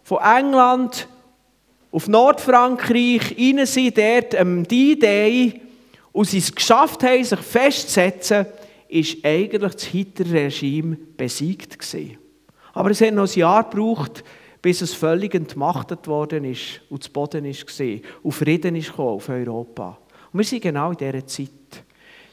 von 0.03 0.19
England 0.19 1.09
auf 1.95 2.09
Nordfrankreich 2.09 3.37
rein 3.39 3.65
sind, 3.67 3.97
dort 3.97 4.35
am 4.35 4.65
D-Day, 4.65 5.61
und 6.11 6.29
sie 6.29 6.39
es 6.39 6.53
geschafft 6.53 7.05
haben, 7.05 7.23
sich 7.23 7.39
festzusetzen, 7.39 8.47
ist 8.89 9.25
eigentlich 9.25 9.75
das 9.75 9.85
Hitler-Regime 9.85 10.97
besiegt 11.17 11.79
gewesen. 11.79 12.19
Aber 12.73 12.91
es 12.91 13.01
hat 13.01 13.15
noch 13.15 13.29
ein 13.29 13.39
Jahr 13.39 13.71
gebraucht, 13.71 14.25
bis 14.61 14.81
es 14.81 14.93
völlig 14.93 15.35
entmachtet 15.37 16.09
worden 16.09 16.45
ist 16.45 16.81
und 16.91 17.05
zu 17.05 17.13
Boden 17.13 17.45
ist 17.45 17.65
gesehen 17.65 18.03
und 18.25 18.33
Frieden 18.33 18.75
ist 18.75 18.91
gekommen 18.91 19.11
auf 19.11 19.29
Europa. 19.29 19.99
Und 20.33 20.39
wir 20.39 20.45
sind 20.45 20.63
genau 20.63 20.91
in 20.91 20.97
dieser 20.97 21.25
Zeit. 21.25 21.49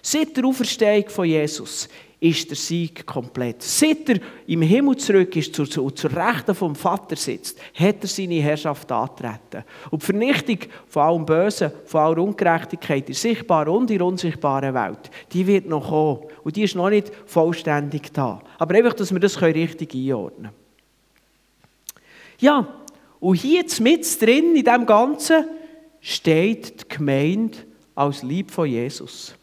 Seit 0.02 0.36
der 0.36 0.46
Auferstehung 0.46 1.08
von 1.10 1.26
Jesus 1.26 1.88
ist 2.22 2.52
der 2.52 2.56
Sieg 2.56 3.04
komplett. 3.08 3.64
Seit 3.64 4.08
er 4.08 4.20
im 4.46 4.62
Himmel 4.62 4.96
zurück 4.96 5.36
ist 5.36 5.60
und 5.60 5.72
zur, 5.72 5.94
zur 5.94 6.16
Rechten 6.16 6.54
vom 6.54 6.76
Vater 6.76 7.16
sitzt, 7.16 7.60
hat 7.74 7.96
er 8.00 8.08
seine 8.08 8.36
Herrschaft 8.36 8.92
antreten. 8.92 9.64
Und 9.90 10.04
die 10.04 10.06
Vernichtung 10.06 10.60
von 10.88 11.02
allem 11.02 11.26
Bösen, 11.26 11.72
von 11.86 12.02
aller 12.02 12.22
Ungerechtigkeit 12.22 13.10
in 13.10 13.16
sichtbaren 13.16 13.70
und 13.70 13.90
in 13.90 13.98
der 13.98 14.06
unsichtbaren 14.06 14.72
Welt, 14.76 15.10
die 15.34 15.48
wird 15.48 15.66
noch 15.66 15.90
kommen. 15.90 16.30
Und 16.44 16.56
die 16.56 16.64
ist 16.64 16.76
noch 16.76 16.92
nicht 16.92 17.12
vollständig 17.26 18.14
da. 18.14 18.40
Aber 18.60 18.76
einfach, 18.76 18.94
dass 18.94 19.12
wir 19.12 19.20
das 19.20 19.42
richtig 19.42 19.96
einordnen 19.96 20.52
können. 20.52 20.56
Ja, 22.38 22.68
und 23.20 23.36
hier 23.36 23.66
mit 23.80 24.22
drin 24.22 24.56
in 24.56 24.64
dem 24.64 24.86
Ganzen 24.86 25.46
steht 26.02 26.82
die 26.82 26.98
Gemeinde 26.98 27.58
als 27.96 28.22
Lieb 28.22 28.52
von 28.52 28.68
Jesus. 28.68 29.34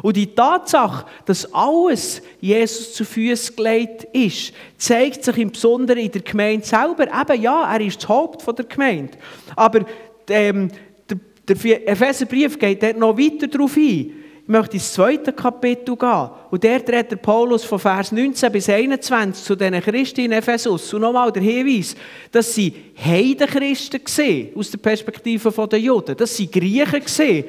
Und 0.00 0.16
die 0.16 0.34
Tatsache, 0.34 1.04
dass 1.26 1.52
alles 1.52 2.22
Jesus 2.40 2.94
zu 2.94 3.04
Füßen 3.04 3.56
gelegt 3.56 4.04
ist, 4.12 4.52
zeigt 4.78 5.24
sich 5.24 5.36
im 5.38 5.52
Besonderen 5.52 5.98
in 5.98 6.10
der 6.10 6.22
Gemeinde 6.22 6.64
selber. 6.66 7.04
Eben 7.04 7.42
ja, 7.42 7.72
er 7.72 7.80
ist 7.80 8.02
das 8.02 8.08
Haupt 8.08 8.46
der 8.58 8.64
Gemeinde. 8.64 9.18
Aber 9.54 9.84
ähm, 10.28 10.68
der, 11.08 11.18
der 11.56 11.88
Epheserbrief 11.88 12.58
geht 12.58 12.82
dort 12.82 12.96
noch 12.96 13.18
weiter 13.18 13.46
darauf 13.46 13.76
ein. 13.76 14.12
Ich 14.44 14.48
möchte 14.48 14.74
ins 14.74 14.92
zweite 14.92 15.32
Kapitel 15.32 15.96
gehen. 15.96 16.30
Und 16.50 16.64
dort 16.64 16.88
redet 16.90 17.22
Paulus 17.22 17.62
von 17.62 17.78
Vers 17.78 18.10
19 18.10 18.50
bis 18.50 18.68
21 18.68 19.44
zu 19.44 19.54
diesen 19.54 19.80
Christen 19.80 20.22
in 20.22 20.32
Ephesus. 20.32 20.92
Und 20.92 21.02
nochmal 21.02 21.30
der 21.30 21.42
Hinweis, 21.42 21.94
dass 22.30 22.52
sie 22.52 22.74
Heidenchristen 22.96 24.00
waren, 24.00 24.48
aus 24.56 24.70
der 24.70 24.78
Perspektive 24.78 25.68
der 25.68 25.78
Juden. 25.78 26.16
Das 26.16 26.36
sie 26.36 26.50
Griechen 26.50 26.92
waren. 26.92 27.44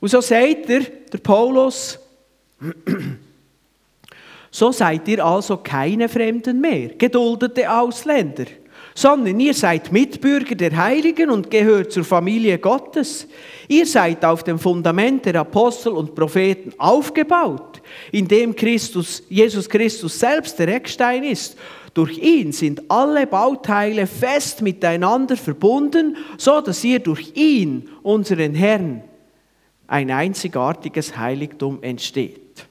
Und 0.00 0.08
so 0.08 0.20
sagt 0.20 0.70
er, 0.70 0.80
der 0.80 1.18
Paulus, 1.18 1.98
so 4.50 4.72
seid 4.72 5.06
ihr 5.08 5.24
also 5.24 5.58
keine 5.58 6.08
Fremden 6.08 6.60
mehr, 6.60 6.88
geduldete 6.90 7.70
Ausländer 7.70 8.46
sondern 8.94 9.38
ihr 9.40 9.54
seid 9.54 9.92
Mitbürger 9.92 10.54
der 10.54 10.76
Heiligen 10.76 11.30
und 11.30 11.50
gehört 11.50 11.92
zur 11.92 12.04
Familie 12.04 12.58
Gottes. 12.58 13.26
Ihr 13.68 13.86
seid 13.86 14.24
auf 14.24 14.42
dem 14.42 14.58
Fundament 14.58 15.24
der 15.26 15.36
Apostel 15.36 15.92
und 15.92 16.14
Propheten 16.14 16.72
aufgebaut, 16.78 17.80
in 18.12 18.26
dem 18.26 18.54
Christus, 18.54 19.22
Jesus 19.28 19.68
Christus 19.68 20.18
selbst 20.18 20.58
der 20.58 20.68
Eckstein 20.68 21.24
ist. 21.24 21.56
Durch 21.94 22.18
ihn 22.18 22.52
sind 22.52 22.82
alle 22.88 23.26
Bauteile 23.26 24.06
fest 24.06 24.62
miteinander 24.62 25.36
verbunden, 25.36 26.16
so 26.36 26.60
dass 26.60 26.84
ihr 26.84 27.00
durch 27.00 27.32
ihn, 27.34 27.88
unseren 28.02 28.54
Herrn, 28.54 29.02
ein 29.90 30.08
einzigartiges 30.10 31.16
Heiligtum 31.16 31.82
entsteht. 31.82 32.64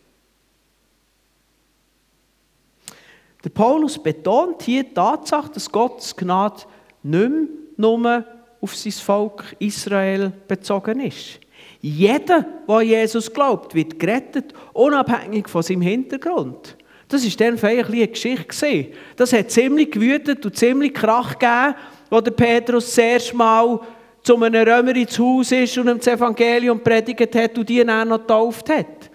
Der 3.43 3.49
Paulus 3.49 4.01
betont 4.01 4.63
hier 4.63 4.83
die 4.83 4.93
Tatsache, 4.93 5.51
dass 5.53 5.69
Gottes 5.69 6.15
Gnade 6.15 6.63
nicht 7.03 7.29
mehr 7.29 7.47
nur 7.75 8.25
auf 8.61 8.75
sein 8.75 8.93
Volk 8.93 9.55
Israel 9.59 10.31
bezogen 10.47 11.01
ist. 11.01 11.39
Jeder, 11.81 12.45
der 12.67 12.81
Jesus 12.81 13.31
glaubt, 13.31 13.75
wird 13.75 13.99
gerettet, 13.99 14.53
unabhängig 14.71 15.49
von 15.49 15.61
seinem 15.61 15.81
Hintergrund. 15.81 16.77
Das 17.09 17.25
war 17.25 17.47
dann 17.47 17.57
vielleicht 17.57 17.89
eine 17.89 18.07
Geschichte. 18.07 18.91
Das 19.17 19.33
hat 19.33 19.51
ziemlich 19.51 19.91
gewütet 19.91 20.45
und 20.45 20.55
ziemlich 20.55 20.93
Krach 20.93 21.37
gegeben, 21.37 21.75
der 22.11 22.31
Petrus 22.31 22.85
das 22.85 22.97
erste 22.97 23.35
Mal 23.35 23.79
zu 24.23 24.35
einem 24.35 24.67
Römer 24.67 24.95
ins 24.95 25.17
Haus 25.17 25.51
ist 25.51 25.77
und 25.77 25.89
ihm 25.89 25.97
das 25.97 26.07
Evangelium 26.07 26.79
predigt 26.81 27.35
hat 27.35 27.57
und 27.57 27.67
die 27.67 27.83
dann 27.83 28.07
noch 28.07 28.19
getauft 28.19 28.69
hat. 28.69 29.09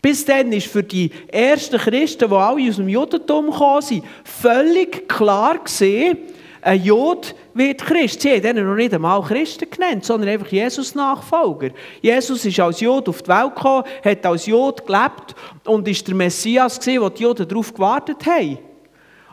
Bis 0.00 0.24
dann 0.24 0.52
ist 0.52 0.68
für 0.68 0.82
die 0.82 1.10
ersten 1.28 1.78
Christen, 1.78 2.28
die 2.28 2.34
alle 2.34 2.68
aus 2.68 2.76
dem 2.76 2.88
Judentum 2.88 3.50
gekommen 3.50 3.82
sind, 3.82 4.04
völlig 4.24 5.08
klar 5.08 5.58
gesehen, 5.58 6.18
ein 6.62 6.82
Jod 6.82 7.34
wird 7.54 7.84
Christ. 7.84 8.22
Sie 8.22 8.32
haben 8.32 8.58
ihn 8.58 8.66
noch 8.66 8.74
nicht 8.74 8.92
einmal 8.92 9.22
Christen 9.22 9.70
genannt, 9.70 10.04
sondern 10.04 10.30
einfach 10.30 10.48
Jesus-Nachfolger. 10.48 11.70
Jesus 12.02 12.44
ist 12.44 12.58
als 12.58 12.80
Jod 12.80 13.08
auf 13.08 13.22
die 13.22 13.28
Welt 13.28 13.54
gekommen, 13.54 13.84
hat 14.04 14.26
als 14.26 14.46
Jod 14.46 14.84
gelebt 14.84 15.34
und 15.64 15.86
ist 15.86 16.06
der 16.08 16.16
Messias 16.16 16.80
gewesen, 16.80 17.02
wo 17.02 17.08
die 17.08 17.22
Juden 17.22 17.46
darauf 17.46 17.72
gewartet 17.72 18.26
haben. 18.26 18.58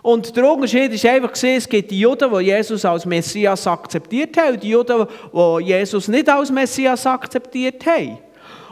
Und 0.04 0.36
der 0.36 0.52
Unterschied 0.52 0.92
ist 0.92 1.06
einfach 1.06 1.32
es 1.42 1.68
gibt 1.68 1.90
die 1.90 2.02
Juden, 2.02 2.30
die 2.30 2.46
Jesus 2.46 2.84
als 2.84 3.06
Messias 3.06 3.66
akzeptiert 3.66 4.36
haben 4.36 4.56
und 4.56 4.64
die 4.64 4.70
Juden, 4.70 5.08
die 5.34 5.64
Jesus 5.64 6.10
nicht 6.10 6.30
als 6.30 6.52
Messias 6.52 7.08
akzeptiert 7.08 7.86
haben. 7.86 8.18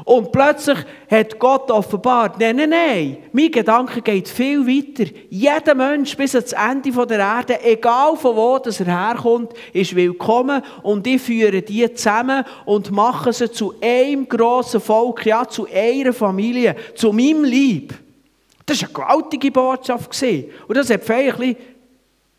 Und 0.03 0.31
plötzlich 0.33 0.79
hat 1.09 1.39
Gott 1.39 1.71
offenbart, 1.71 2.37
nein, 2.37 2.57
nein, 2.57 2.69
nein, 2.71 3.17
mein 3.31 3.49
Gedanke 3.51 4.01
geht 4.01 4.27
viel 4.27 4.67
weiter. 4.67 5.09
Jeder 5.29 5.73
Mensch 5.73 6.17
bis 6.17 6.35
ans 6.35 6.51
Ende 6.51 6.91
der 7.07 7.19
Erde, 7.19 7.63
egal 7.63 8.17
von 8.17 8.35
wo 8.35 8.57
er 8.57 8.71
herkommt, 8.85 9.53
ist 9.71 9.95
willkommen 9.95 10.61
und 10.83 11.07
ich 11.07 11.21
führe 11.21 11.61
die 11.61 11.93
zusammen 11.93 12.43
und 12.65 12.91
mache 12.91 13.31
sie 13.31 13.49
zu 13.49 13.73
einem 13.79 14.27
grossen 14.27 14.81
Volk, 14.81 15.25
ja, 15.25 15.47
zu 15.47 15.65
einer 15.71 16.11
Familie, 16.11 16.75
zu 16.95 17.13
meinem 17.13 17.45
Lieb. 17.45 17.93
Das 18.71 18.81
war 18.81 18.87
eine 18.87 18.93
gewaltige 18.93 19.51
Botschaft. 19.51 20.23
Und 20.65 20.77
das 20.77 20.89
hat 20.89 21.03
vielleicht 21.03 21.57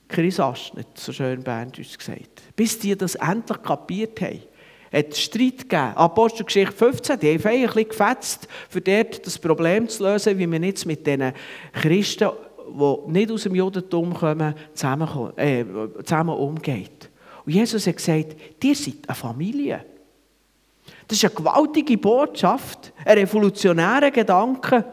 Chris 0.09 0.41
Aschnitt, 0.41 0.87
so 0.95 1.13
schön 1.13 1.43
Berndeutsch 1.43 1.99
gesagt, 1.99 2.43
bis 2.57 2.79
die 2.79 2.97
das 2.97 3.17
endlich 3.17 3.63
kapiert 3.63 4.19
haben 4.23 4.41
hat 4.91 5.17
Streit 5.17 5.59
gegeben. 5.59 5.93
Apostelgeschichte 5.95 6.75
15, 6.75 7.19
die 7.19 7.39
haben 7.39 7.47
ein 7.47 7.89
gefetzt, 7.89 8.49
für 8.69 8.81
dort 8.81 9.27
das 9.27 9.39
Problem 9.39 9.89
zu 9.89 10.05
lösen, 10.05 10.39
wie 10.39 10.47
man 10.47 10.63
jetzt 10.63 10.87
mit 10.87 11.07
diesen 11.07 11.33
Christen, 11.73 12.31
die 12.67 13.11
nicht 13.11 13.31
aus 13.31 13.43
dem 13.43 13.55
Judentum 13.55 14.15
kommen, 14.15 14.55
äh, 15.37 15.65
zusammen 16.05 16.37
umgeht. 16.37 17.11
Und 17.45 17.53
Jesus 17.53 17.87
hat 17.87 17.97
gesagt, 17.97 18.37
ihr 18.63 18.75
seid 18.75 18.97
eine 19.07 19.15
Familie. 19.15 19.85
Das 21.09 21.19
ist 21.19 21.25
eine 21.25 21.35
gewaltige 21.35 21.99
Botschaft, 21.99 22.93
ein 23.05 23.19
revolutionärer 23.19 24.11
Gedanke. 24.11 24.85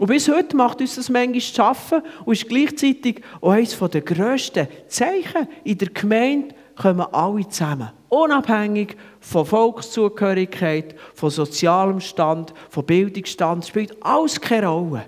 Und 0.00 0.06
bis 0.06 0.30
heute 0.30 0.56
macht 0.56 0.80
uns 0.80 0.94
das 0.94 1.10
manchmal 1.10 1.42
zu 1.42 1.54
schaffen 1.54 2.02
und 2.24 2.32
ist 2.32 2.48
gleichzeitig 2.48 3.20
auch 3.42 3.50
eines 3.50 3.78
der 3.78 4.00
grössten 4.00 4.66
Zeichen 4.88 5.46
in 5.62 5.76
der 5.76 5.90
Gemeinde, 5.90 6.54
kommen 6.74 7.06
alle 7.12 7.46
zusammen. 7.46 7.90
Unabhängig 8.08 8.96
von 9.20 9.44
Volkszugehörigkeit, 9.44 10.98
von 11.14 11.28
sozialem 11.28 12.00
Stand, 12.00 12.54
von 12.70 12.86
Bildungsstand, 12.86 13.66
spielt 13.66 14.02
alles 14.02 14.40
keine 14.40 14.68
Rolle. 14.68 15.04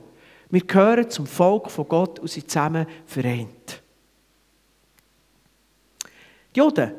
Wir 0.51 0.61
gehören 0.61 1.09
zum 1.09 1.25
Volk 1.25 1.71
von 1.71 1.89
Gott 1.89 2.19
und 2.19 2.29
sind 2.29 2.51
zusammen 2.51 2.87
vereint. 3.07 3.83
Die 6.55 6.61
Juden 6.61 6.93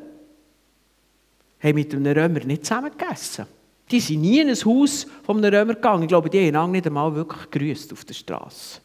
haben 1.60 1.74
mit 1.76 1.94
einem 1.94 2.12
Römer 2.12 2.40
nicht 2.40 2.66
zusammen 2.66 2.90
gegessen. 2.90 3.46
Die 3.90 4.00
sind 4.00 4.22
nie 4.22 4.40
in 4.40 4.48
ein 4.48 4.56
Haus 4.56 5.06
von 5.24 5.38
einem 5.38 5.54
Römer 5.54 5.74
gegangen. 5.74 6.04
Ich 6.04 6.08
glaube, 6.08 6.30
die 6.30 6.54
haben 6.54 6.72
nicht 6.72 6.86
einmal 6.86 7.14
wirklich 7.14 7.50
gegrüßt 7.50 7.92
auf 7.92 8.04
der 8.04 8.14
Straße. 8.14 8.80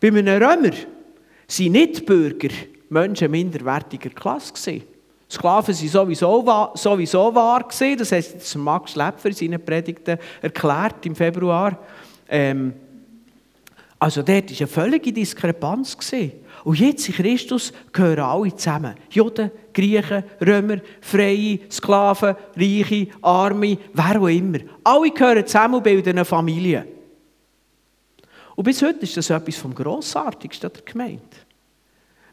Bei 0.00 0.08
einem 0.08 0.42
Römer 0.42 0.72
sind 1.46 1.72
nicht 1.72 2.06
Bürger 2.06 2.48
Menschen 2.88 3.30
minderwertiger 3.30 4.10
Klasse. 4.10 4.82
Sklaven 5.30 5.74
waren 5.74 5.88
sowieso, 5.88 6.70
sowieso 6.74 7.34
wahr. 7.34 7.68
Das 7.68 8.12
hat 8.12 8.56
Max 8.56 8.96
Lepfer 8.96 9.28
in 9.28 9.34
seinen 9.34 9.64
Predigten 9.64 10.18
erklärt 10.42 11.06
im 11.06 11.14
Februar. 11.14 11.78
Ähm, 12.28 12.72
also 13.98 14.22
dort 14.22 14.50
war 14.50 14.58
eine 14.58 14.66
völlige 14.66 15.12
Diskrepanz. 15.12 15.96
Gewesen. 15.96 16.32
Und 16.64 16.78
jetzt 16.78 17.08
in 17.08 17.14
Christus 17.14 17.72
gehören 17.92 18.20
alle 18.20 18.54
zusammen. 18.54 18.94
Juden, 19.10 19.50
Griechen, 19.72 20.24
Römer, 20.40 20.78
Freie, 21.00 21.60
Sklaven, 21.70 22.36
Reiche, 22.56 23.08
Arme, 23.22 23.78
wer 23.92 24.20
auch 24.20 24.28
immer. 24.28 24.58
Alle 24.84 25.10
gehören 25.10 25.46
zusammen 25.46 25.76
und 25.76 25.84
bilden 25.84 26.10
eine 26.10 26.24
Familie. 26.24 26.86
Und 28.56 28.64
bis 28.64 28.82
heute 28.82 29.00
ist 29.00 29.16
das 29.16 29.30
etwas 29.30 29.56
vom 29.56 29.74
Grossartigsten 29.74 30.70
der 30.72 30.82
Gemeinde. 30.82 31.22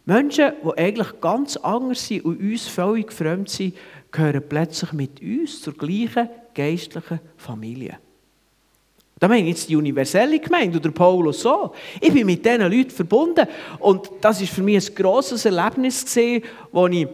Menschen, 0.04 0.54
die 0.64 0.78
eigentlich 0.78 1.22
ganz 1.22 1.58
anders 1.58 2.08
sind 2.08 2.26
und 2.26 2.40
uns 2.40 2.68
völlig 2.68 3.12
fremd 3.12 3.50
sind, 3.50 3.76
gehören 4.12 4.44
plötzlich 4.48 4.94
mit 4.94 5.22
uns 5.22 5.62
zur 5.62 5.74
gleichen 5.74 6.30
geistlichen 6.54 7.20
Familie. 7.36 8.00
Da 9.20 9.28
meine 9.28 9.42
ich 9.42 9.50
jetzt 9.50 9.70
die 9.70 9.76
universelle 9.76 10.40
Gemeinde 10.40 10.78
oder 10.78 10.92
Paulus 10.92 11.42
so. 11.42 11.74
Ich 12.00 12.14
bin 12.14 12.26
mit 12.26 12.46
diesen 12.46 12.62
Leuten 12.62 12.92
verbunden 12.92 13.48
und 13.80 14.12
das 14.22 14.42
ist 14.42 14.54
für 14.54 14.62
mich 14.62 14.90
ein 14.90 14.96
grosses 14.96 15.44
Erlebnis 15.46 16.06
gewesen, 16.06 16.44
wo 16.72 16.88
ich 16.88 17.08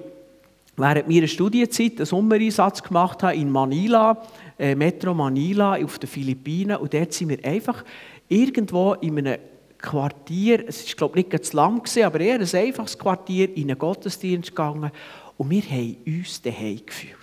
während 0.76 1.08
meiner 1.08 1.28
Studienzeit 1.28 1.98
einen 1.98 2.06
Sommereinsatz 2.06 2.84
gemacht 2.84 3.24
habe 3.24 3.36
in 3.36 3.50
Manila, 3.50 4.22
äh, 4.60 4.76
Metro 4.76 5.14
Manila 5.14 5.82
auf 5.82 5.98
den 6.00 6.10
Philippinen 6.10 6.78
und 6.78 6.94
dort 6.94 7.14
sind 7.14 7.30
wir 7.30 7.46
einfach 7.46 7.86
irgendwo 8.28 8.94
in 8.96 9.20
einem 9.20 9.40
Quartier, 9.78 10.68
es 10.68 10.88
war 10.88 10.96
glaube 10.96 11.20
ich 11.20 11.32
nicht 11.32 11.46
zu 11.46 11.56
lang, 11.56 11.82
aber 12.04 12.20
eher 12.20 12.40
ein 12.40 12.56
einfaches 12.56 12.98
Quartier, 12.98 13.56
in 13.56 13.70
einen 13.70 13.78
Gottesdienst 13.78 14.50
gegangen 14.50 14.92
und 15.38 15.50
wir 15.50 15.62
haben 15.62 15.98
uns 16.06 16.42
daheim 16.42 16.82
gefühlt. 16.86 17.18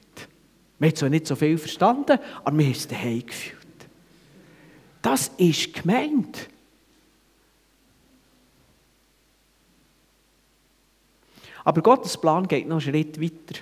Wir 0.78 0.88
haben 0.88 0.96
zwar 0.96 1.08
nicht 1.10 1.26
so 1.26 1.36
viel 1.36 1.58
verstanden, 1.58 2.18
aber 2.44 2.56
wir 2.56 2.64
haben 2.64 2.72
uns 2.72 2.88
daheim 2.88 3.26
gefühlt. 3.26 3.59
Das 5.10 5.28
ist 5.38 5.74
gemeint. 5.74 6.48
Aber 11.64 11.82
Gottes 11.82 12.16
Plan 12.16 12.46
geht 12.46 12.68
noch 12.68 12.76
einen 12.76 12.80
Schritt 12.80 13.20
weiter. 13.20 13.60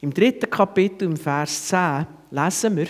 Im 0.00 0.14
dritten 0.14 0.48
Kapitel, 0.48 1.04
im 1.04 1.18
Vers 1.18 1.68
10, 1.68 2.06
lesen 2.30 2.76
wir, 2.78 2.86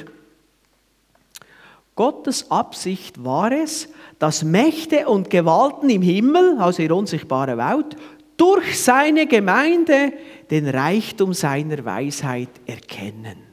Gottes 1.96 2.48
Absicht 2.48 3.24
war 3.24 3.50
es, 3.50 3.88
dass 4.20 4.44
Mächte 4.44 5.08
und 5.08 5.28
Gewalten 5.28 5.90
im 5.90 6.02
Himmel, 6.02 6.58
also 6.60 6.80
in 6.80 6.86
der 6.86 6.96
unsichtbaren 6.96 7.58
Welt, 7.58 7.96
durch 8.36 8.80
seine 8.80 9.26
Gemeinde 9.26 10.12
den 10.48 10.68
Reichtum 10.68 11.34
seiner 11.34 11.84
Weisheit 11.84 12.50
erkennen. 12.66 13.47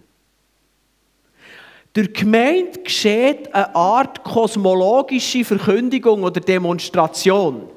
Durch 1.96 2.12
Gemeinde 2.12 2.78
geschieht 2.84 3.56
eine 3.56 3.74
Art 3.74 4.22
kosmologische 4.22 5.46
Verkündigung 5.46 6.24
oder 6.24 6.42
Demonstration. 6.42 7.70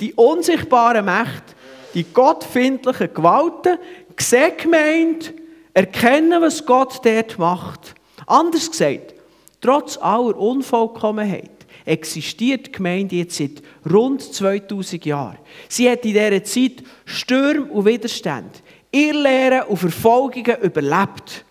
Die 0.00 0.14
unsichtbaren 0.14 1.04
Mächte, 1.04 1.54
die 1.92 2.04
gottfindlichen 2.04 3.12
Gewalten, 3.12 3.76
sehen 4.18 4.52
Gemeinde, 4.56 5.34
erkennen, 5.74 6.40
was 6.40 6.64
Gott 6.64 7.04
dort 7.04 7.38
macht. 7.38 7.94
Anders 8.26 8.70
gesagt, 8.70 9.12
trotz 9.60 9.98
aller 9.98 10.38
Unvollkommenheit 10.38 11.50
existiert 11.84 12.68
die 12.68 12.72
Gemeinde 12.72 13.16
jetzt 13.16 13.36
seit 13.36 13.62
rund 13.90 14.22
2000 14.22 15.04
Jahren. 15.04 15.38
Sie 15.68 15.90
hat 15.90 16.06
in 16.06 16.14
dieser 16.14 16.42
Zeit 16.42 16.82
Stürme 17.04 17.70
und 17.70 17.84
Widerstände, 17.84 18.60
Irrlehren 18.90 19.64
und 19.68 19.76
Verfolgungen 19.76 20.56
überlebt. 20.62 21.44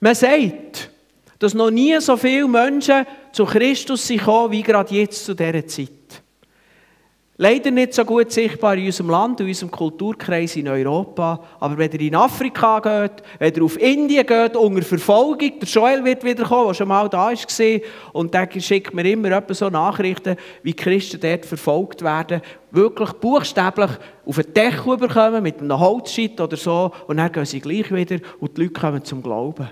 Man 0.00 0.14
sagt, 0.14 0.90
dass 1.38 1.54
noch 1.54 1.70
nie 1.70 1.98
so 2.00 2.16
viele 2.16 2.48
Menschen 2.48 3.06
zu 3.32 3.44
Christus 3.44 4.06
sind 4.06 4.26
wie 4.26 4.62
gerade 4.62 4.94
jetzt 4.94 5.24
zu 5.24 5.34
dieser 5.34 5.66
Zeit. 5.66 5.90
Leider 7.38 7.70
nicht 7.70 7.92
so 7.92 8.02
gut 8.02 8.32
sichtbar 8.32 8.76
in 8.76 8.86
unserem 8.86 9.10
Land, 9.10 9.40
in 9.40 9.48
unserem 9.48 9.70
Kulturkreis 9.70 10.56
in 10.56 10.68
Europa. 10.68 11.38
Aber 11.60 11.76
wenn 11.76 11.92
ihr 11.92 12.00
in 12.00 12.14
Afrika 12.14 12.80
geht, 12.80 13.22
wenn 13.38 13.52
ihr 13.52 13.62
auf 13.62 13.78
Indien 13.78 14.26
geht, 14.26 14.56
unter 14.56 14.80
Verfolgung, 14.80 15.60
der 15.60 15.68
Joel 15.68 16.02
wird 16.02 16.24
wiederkommen, 16.24 16.68
der 16.68 16.74
schon 16.74 16.88
mal 16.88 17.10
da 17.10 17.26
war. 17.28 17.80
Und 18.14 18.32
der 18.32 18.48
schickt 18.58 18.94
mir 18.94 19.04
immer 19.04 19.42
so 19.50 19.68
Nachrichten, 19.68 20.36
wie 20.62 20.72
Christen 20.72 21.20
dort 21.20 21.44
verfolgt 21.44 22.00
werden. 22.00 22.40
Wirklich 22.70 23.12
buchstäblich 23.12 23.90
auf 24.24 24.36
den 24.36 24.54
Deckel 24.54 24.96
bekommen 24.96 25.42
mit 25.42 25.60
einem 25.60 25.78
Holzscheit 25.78 26.40
oder 26.40 26.56
so. 26.56 26.90
Und 27.06 27.18
dann 27.18 27.30
gehen 27.30 27.44
sie 27.44 27.60
gleich 27.60 27.92
wieder 27.92 28.16
und 28.40 28.56
die 28.56 28.62
Leute 28.62 28.80
kommen 28.80 29.04
zum 29.04 29.22
Glauben. 29.22 29.68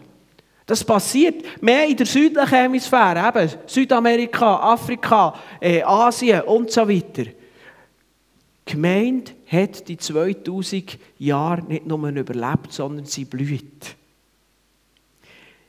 Das 0.67 0.83
passiert 0.83 1.63
mehr 1.63 1.87
in 1.87 1.97
der 1.97 2.07
südlichen 2.07 2.49
Hemisphäre, 2.49 3.29
eben 3.29 3.51
Südamerika, 3.67 4.57
Afrika, 4.57 5.35
äh, 5.61 5.83
Asien 5.83 6.41
und 6.43 6.71
so 6.71 6.89
weiter. 6.89 7.25
Die 7.25 8.73
Gemeinde 8.73 9.33
hat 9.47 9.87
die 9.87 9.99
2000 9.99 10.99
Jahre 11.19 11.63
nicht 11.65 11.87
nur 11.87 12.09
überlebt, 12.09 12.73
sondern 12.73 13.05
sie 13.05 13.27
blüht. 13.27 13.95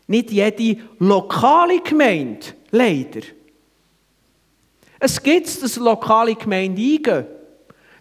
Nicht 0.07 0.31
jede 0.31 0.81
lokale 0.99 1.81
Gemeinde, 1.81 2.47
leider. 2.71 3.21
Es 4.99 5.21
gibt 5.21 5.61
dass 5.61 5.75
lokale 5.75 6.35
Gemeinde 6.35 6.81
eingehen. 6.81 7.25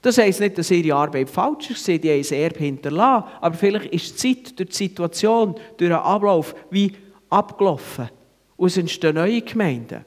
Das 0.04 0.18
heisst 0.18 0.40
nicht, 0.40 0.58
dass 0.58 0.70
ihre 0.70 0.94
Arbeit 0.94 1.30
falsch 1.30 1.70
ist, 1.70 1.88
die 1.88 1.94
haben 1.94 2.20
ein 2.20 2.38
Erbe 2.38 2.58
hinterlassen, 2.58 3.24
aber 3.40 3.56
vielleicht 3.56 3.86
ist 3.86 4.22
die 4.22 4.36
Zeit 4.36 4.58
durch 4.58 4.68
die 4.68 4.76
Situation, 4.76 5.54
durch 5.78 5.90
den 5.90 5.92
Ablauf 5.92 6.54
wie 6.68 6.92
abgelaufen. 7.30 8.10
Und 8.58 8.66
es 8.66 8.76
entstehen 8.76 9.14
neue 9.14 9.40
Gemeinden. 9.40 10.04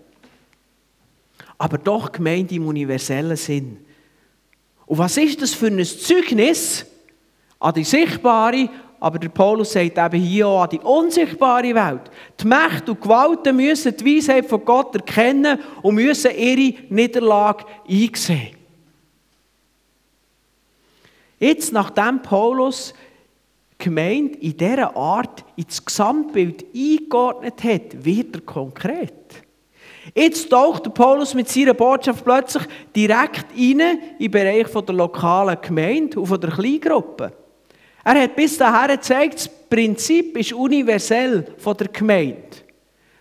Aber 1.58 1.80
doch 1.80 2.12
Gemeinde 2.12 2.54
im 2.54 2.68
universellen 2.68 3.36
Sinn. 3.36 3.78
Und 4.86 5.00
was 5.00 5.18
ist 5.18 5.42
das 5.42 5.56
für 5.56 5.66
ein 5.66 5.84
Zeugnis 5.84 6.86
an 7.60 7.74
die 7.74 7.84
sichtbare, 7.84 8.70
aber 9.00 9.18
der 9.18 9.30
Paulus 9.30 9.72
sagt 9.72 9.98
eben 9.98 10.22
hier 10.22 10.48
auch 10.48 10.62
an 10.62 10.70
die 10.70 10.80
unsichtbare 10.80 11.74
Welt. 11.74 12.12
Die 12.40 12.46
Mächte 12.46 12.92
und 12.92 13.02
Gewalten 13.02 13.56
müssen 13.56 13.98
die 13.98 14.18
Weisheit 14.18 14.46
von 14.46 14.64
Gott 14.64 14.94
erkennen 14.94 15.60
und 15.82 15.96
müssen 15.96 16.38
ihre 16.38 16.76
Niederlage 16.90 17.66
einsehen. 17.90 18.57
Jetzt, 21.40 21.72
nachdem 21.72 22.22
Paulus 22.22 22.94
Gemeinde 23.78 24.40
in 24.40 24.58
dieser 24.58 24.96
Art 24.96 25.46
ins 25.56 25.84
Gesamtbild 25.86 26.66
eingeordnet 26.76 27.64
hat, 27.64 28.04
wird 28.04 28.36
er 28.36 28.42
konkret. 28.42 29.14
Jetzt 30.16 30.50
taucht 30.50 30.92
Paulus 30.94 31.34
mit 31.34 31.50
seiner 31.50 31.74
Botschaft 31.74 32.24
plötzlich 32.24 32.64
direkt 32.96 33.46
rein 33.52 33.80
in 33.80 34.00
den 34.20 34.32
Bereich 34.32 34.68
der 34.72 34.96
lokalen 34.96 35.58
Gemeinde 35.62 36.20
und 36.20 36.44
der 36.44 36.50
Kleingruppe. 36.50 37.34
Er 38.04 38.22
hat 38.22 38.36
bis 38.36 38.58
dahin 38.58 38.96
gezeigt, 38.96 39.36
das 39.36 39.50
Prinzip 39.50 40.38
ist 40.38 40.54
universell 40.54 41.46
von 41.58 41.76
der 41.78 41.90
Gemeinde. 41.90 42.67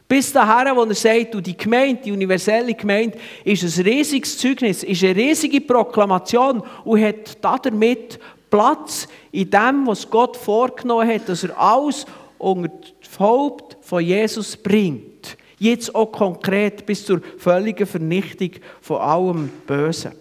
Bis 0.08 0.32
dahin, 0.32 0.76
wo 0.76 0.84
er 0.84 0.94
sagt, 0.94 1.34
du, 1.34 1.40
die 1.40 1.56
Gemeinde, 1.56 2.02
die 2.04 2.12
universelle 2.12 2.74
Gemeinde, 2.74 3.18
ist 3.44 3.64
ein 3.64 3.84
riesiges 3.84 4.38
Zeugnis, 4.38 4.84
ist 4.84 5.02
eine 5.02 5.16
riesige 5.16 5.60
Proklamation 5.60 6.62
und 6.84 7.02
hat 7.02 7.42
damit 7.42 8.20
Platz 8.48 9.08
in 9.32 9.50
dem, 9.50 9.86
was 9.86 10.08
Gott 10.08 10.36
vorgenommen 10.36 11.08
hat, 11.08 11.28
dass 11.28 11.42
er 11.42 11.58
alles 11.58 12.06
unter 12.38 12.70
das 13.00 13.18
Haupt 13.18 13.76
von 13.80 14.04
Jesus 14.04 14.56
bringt. 14.56 15.36
Jetzt 15.58 15.92
auch 15.94 16.12
konkret 16.12 16.86
bis 16.86 17.04
zur 17.04 17.20
völligen 17.38 17.86
Vernichtung 17.86 18.50
von 18.80 18.98
allem 18.98 19.48
Bösen. 19.66 20.12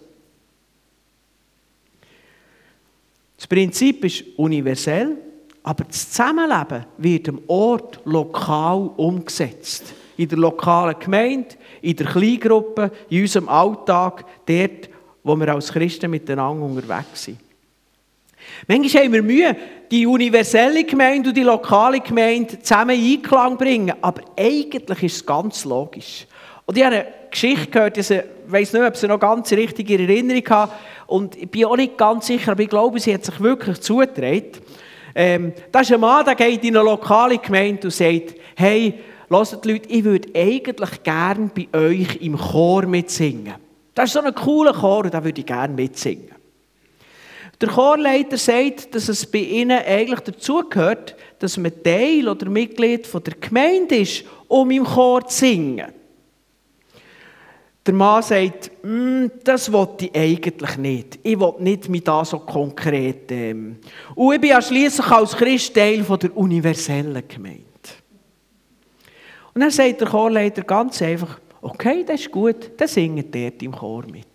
Das 3.36 3.46
Prinzip 3.46 4.04
ist 4.04 4.24
universell, 4.36 5.18
aber 5.66 5.82
das 5.82 6.10
Zusammenleben 6.10 6.86
wird 6.96 7.28
am 7.28 7.40
Ort 7.48 7.98
lokal 8.04 8.88
umgesetzt. 8.96 9.94
In 10.16 10.28
der 10.28 10.38
lokalen 10.38 10.94
Gemeinde, 11.00 11.56
in 11.82 11.96
der 11.96 12.06
Kleingruppe, 12.06 12.92
in 13.10 13.22
unserem 13.22 13.48
Alltag, 13.48 14.24
dort, 14.46 14.88
wo 15.24 15.34
wir 15.34 15.52
als 15.52 15.72
Christen 15.72 16.12
miteinander 16.12 16.64
unterwegs 16.64 17.24
sind. 17.24 17.38
Manchmal 18.68 19.04
haben 19.04 19.12
wir 19.12 19.22
Mühe, 19.24 19.56
die 19.90 20.06
universelle 20.06 20.84
Gemeinde 20.84 21.30
und 21.30 21.36
die 21.36 21.42
lokale 21.42 21.98
Gemeinde 21.98 22.60
zusammen 22.60 22.96
in 22.96 23.16
Einklang 23.16 23.52
zu 23.52 23.58
bringen. 23.58 23.94
Aber 24.00 24.22
eigentlich 24.38 25.02
ist 25.02 25.16
es 25.16 25.26
ganz 25.26 25.64
logisch. 25.64 26.28
Und 26.64 26.78
ich 26.78 26.84
habe 26.84 26.94
eine 26.94 27.06
Geschichte 27.28 27.66
gehört, 27.66 27.98
ich 27.98 28.22
weiß 28.46 28.72
nicht, 28.72 28.82
ob 28.84 28.96
sie 28.96 29.08
noch 29.08 29.18
ganz 29.18 29.50
richtig 29.50 29.90
in 29.90 30.08
Erinnerung 30.08 30.48
habe. 30.48 30.72
Und 31.08 31.36
ich 31.36 31.50
bin 31.50 31.64
auch 31.64 31.76
nicht 31.76 31.98
ganz 31.98 32.28
sicher, 32.28 32.52
aber 32.52 32.62
ich 32.62 32.68
glaube, 32.68 33.00
sie 33.00 33.12
hat 33.12 33.24
sich 33.24 33.40
wirklich 33.40 33.80
zugetragen. 33.80 34.52
Ähm, 35.18 35.54
da 35.72 35.80
ist 35.80 35.90
ein 35.90 35.98
Mann, 35.98 36.26
der 36.26 36.34
geht 36.34 36.62
in 36.62 36.76
eine 36.76 36.84
lokale 36.84 37.38
Gemeinde 37.38 37.86
und 37.86 37.90
sagt, 37.90 38.34
hey, 38.54 38.92
hört 39.30 39.64
Leute, 39.64 39.88
ich 39.88 40.04
würde 40.04 40.28
eigentlich 40.34 41.02
gerne 41.02 41.50
bei 41.54 41.68
euch 41.72 42.16
im 42.20 42.36
Chor 42.36 42.84
mitsingen. 42.84 43.54
Das 43.94 44.10
ist 44.10 44.12
so 44.12 44.20
ein 44.20 44.34
cooler 44.34 44.74
Chor 44.74 45.04
und 45.04 45.14
da 45.14 45.24
würde 45.24 45.40
ich 45.40 45.46
gerne 45.46 45.72
mitsingen. 45.72 46.32
Der 47.58 47.68
Chorleiter 47.70 48.36
sagt, 48.36 48.94
dass 48.94 49.08
es 49.08 49.24
bei 49.24 49.38
ihnen 49.38 49.78
eigentlich 49.78 50.20
dazugehört, 50.20 51.16
dass 51.38 51.56
man 51.56 51.72
Teil 51.82 52.28
oder 52.28 52.50
Mitglied 52.50 53.06
von 53.06 53.22
der 53.22 53.36
Gemeinde 53.40 53.96
ist, 53.96 54.22
um 54.48 54.70
im 54.70 54.84
Chor 54.84 55.26
zu 55.26 55.38
singen. 55.38 55.86
Der 57.86 57.94
Mann 57.94 58.20
sagt, 58.20 58.70
mm, 58.82 59.26
das 59.44 59.70
wollte 59.70 60.06
ich 60.06 60.16
eigentlich 60.16 60.76
nicht. 60.76 61.18
Ich 61.22 61.38
will 61.38 61.54
nicht 61.60 61.88
mit 61.88 62.08
da 62.08 62.24
so 62.24 62.40
konkret. 62.40 63.30
Ähm. 63.30 63.76
Und 64.14 64.34
ich 64.34 64.40
bin 64.40 64.50
ja 64.50 64.60
schliesslich 64.60 65.06
als 65.06 65.36
Christ 65.36 65.72
Teil 65.72 66.02
von 66.02 66.18
der 66.18 66.36
universellen 66.36 67.22
Gemeinde. 67.28 67.62
Und 69.54 69.60
dann 69.60 69.70
sagt 69.70 70.00
der 70.00 70.08
Chorleiter 70.08 70.62
ganz 70.62 71.00
einfach, 71.00 71.40
okay, 71.62 72.04
das 72.04 72.20
ist 72.20 72.30
gut, 72.30 72.72
dann 72.76 72.88
singt 72.88 73.34
dort 73.34 73.62
im 73.62 73.72
Chor 73.72 74.04
mit. 74.10 74.26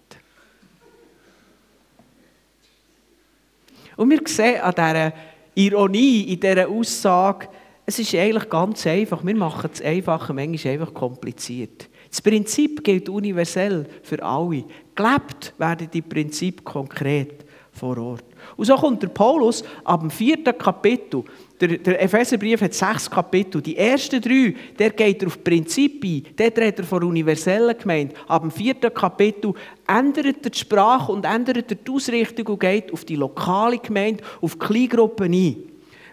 Und 3.97 4.09
wir 4.09 4.21
sehen 4.25 4.61
an 4.61 4.73
dieser 4.73 5.13
Ironie, 5.53 6.33
in 6.33 6.39
dieser 6.39 6.67
Aussage, 6.67 7.49
es 7.85 7.99
ist 7.99 8.15
eigentlich 8.15 8.49
ganz 8.49 8.87
einfach. 8.87 9.23
Wir 9.23 9.35
machen 9.35 9.69
es 9.73 9.81
einfach, 9.81 10.29
manchmal 10.33 10.73
einfach 10.73 10.93
kompliziert. 10.93 11.89
Das 12.12 12.21
Prinzip 12.21 12.84
gilt 12.84 13.08
universell 13.08 13.88
für 14.04 14.21
alle. 14.21 14.65
Gelebt 14.93 15.54
werden 15.58 15.88
die 15.91 16.02
Prinzip 16.02 16.63
konkret 16.63 17.45
vor 17.71 17.97
Ort. 17.97 18.26
Und 18.58 18.65
so 18.65 18.76
kommt 18.76 19.02
der 19.02 19.08
Paulus 19.08 19.63
ab 19.86 20.02
dem 20.02 20.12
vierten 20.12 20.58
Kapitel. 20.58 21.24
Der, 21.62 21.78
der 21.78 22.02
Epheserbrief 22.02 22.62
hat 22.62 22.74
sechs 22.74 23.10
Kapitel. 23.10 23.62
Die 23.62 23.78
ersten 23.78 24.19
drei, 24.19 24.54
der 24.78 24.89
geht 24.89 25.26
auf 25.26 25.41
Prinzip 25.41 26.04
ein. 26.04 26.24
Dort 26.36 26.58
redet 26.58 26.80
er 26.80 26.86
von 26.86 27.04
universellen 27.04 27.78
Gemeinde. 27.78 28.13
Ab 28.28 28.41
dem 28.41 28.52
vierten 28.52 28.93
Kapitel 28.93 29.54
ändert 29.88 30.43
er 30.43 30.50
die 30.50 30.60
Sprache 30.60 31.13
und 31.13 31.24
ändert 31.24 31.71
er 31.71 31.78
die 31.78 31.91
Ausrichtung 31.91 32.47
und 32.47 32.60
geht 32.60 32.91
auf 32.91 33.06
die 33.06 33.15
lokale 33.15 33.78
Gemeinde, 33.78 34.21
auf 34.41 34.54
die 34.56 34.60
Kleingruppen 34.60 35.34
ein. 35.34 35.56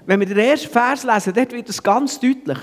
Wenn 0.06 0.20
wir 0.20 0.26
den 0.26 0.38
ersten 0.38 0.70
Vers 0.70 1.02
lesen, 1.02 1.32
dort 1.34 1.52
wird 1.52 1.68
es 1.68 1.82
ganz 1.82 2.20
deutlich. 2.20 2.58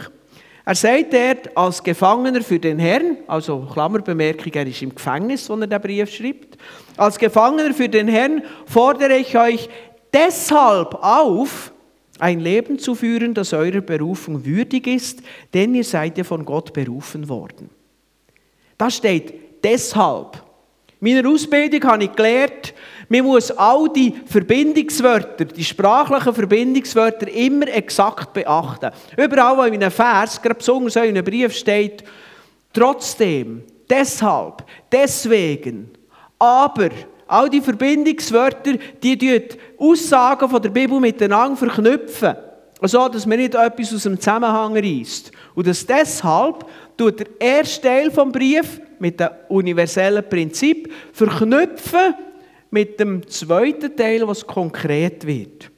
Er 0.68 0.74
sagt 0.74 1.14
dort, 1.14 1.56
als 1.56 1.84
Gefangener 1.84 2.42
für 2.42 2.60
den 2.60 2.80
Herrn, 2.80 3.18
also 3.28 3.68
Klammerbemerkung, 3.72 4.52
er 4.52 4.66
ist 4.66 4.82
im 4.82 4.96
Gefängnis, 4.96 5.48
wo 5.48 5.54
er 5.54 5.68
den 5.68 5.82
Brief 5.82 6.12
schreibt, 6.12 6.58
als 6.98 7.20
Gefangener 7.20 7.72
für 7.74 7.88
den 7.88 8.08
Herrn 8.08 8.42
fordere 8.66 9.16
ich 9.16 9.38
euch 9.38 9.70
deshalb 10.12 10.96
auf, 10.96 11.72
ein 12.18 12.40
Leben 12.40 12.80
zu 12.80 12.96
führen, 12.96 13.34
das 13.34 13.54
eurer 13.54 13.82
Berufung 13.82 14.44
würdig 14.44 14.88
ist, 14.88 15.22
denn 15.54 15.76
ihr 15.76 15.84
seid 15.84 16.18
ja 16.18 16.24
von 16.24 16.46
Gott 16.46 16.74
berufen 16.74 17.30
worden. 17.30 17.70
Da 18.78 18.90
steht 18.90 19.64
deshalb. 19.64 20.45
In 21.06 21.14
meiner 21.14 21.30
Ausbildung 21.30 21.84
habe 21.84 22.04
ich 22.06 22.16
gelernt, 22.16 22.74
Man 23.10 23.24
muss 23.24 23.52
all 23.52 23.88
die 23.90 24.14
Verbindungswörter, 24.26 25.46
die 25.46 25.64
sprachlichen 25.64 26.34
Verbindungswörter 26.34 27.28
immer 27.28 27.68
exakt 27.68 28.34
beachten. 28.34 28.92
Überall, 29.16 29.58
wo 29.58 29.62
in 29.64 29.76
einem 29.76 29.92
Vers, 29.92 30.42
gerade 30.42 30.56
besonders 30.56 30.96
in 30.96 31.04
einem 31.04 31.24
Brief 31.24 31.54
steht, 31.54 32.04
trotzdem, 32.74 33.64
deshalb, 33.88 34.64
deswegen, 34.92 35.92
aber, 36.40 36.90
all 37.28 37.50
die 37.50 37.62
Verbindungswörter, 37.62 38.74
die 39.02 39.18
die 39.18 39.44
Aussagen 39.78 40.50
von 40.50 40.62
der 40.62 40.70
Bibel 40.70 41.00
miteinander 41.00 41.58
verknüpfen, 41.58 42.36
so 42.82 43.08
dass 43.08 43.26
man 43.26 43.38
nicht 43.38 43.56
etwas 43.56 43.94
aus 43.94 44.04
dem 44.04 44.20
Zusammenhang 44.20 44.76
reißt. 44.76 45.32
Und 45.54 45.68
dass 45.68 45.86
deshalb 45.86 46.66
tut 46.98 47.20
der 47.20 47.28
erste 47.40 47.88
Teil 47.88 48.10
des 48.10 48.32
Briefs 48.32 48.82
mit 49.00 49.20
dem 49.20 49.30
universellen 49.50 50.28
Prinzip 50.28 50.92
verknüpfen 51.14 52.16
mit 52.72 53.00
dem 53.00 53.28
zweiten 53.28 53.96
Teil, 53.96 54.28
was 54.28 54.46
konkret 54.46 55.26
wird. 55.26 55.72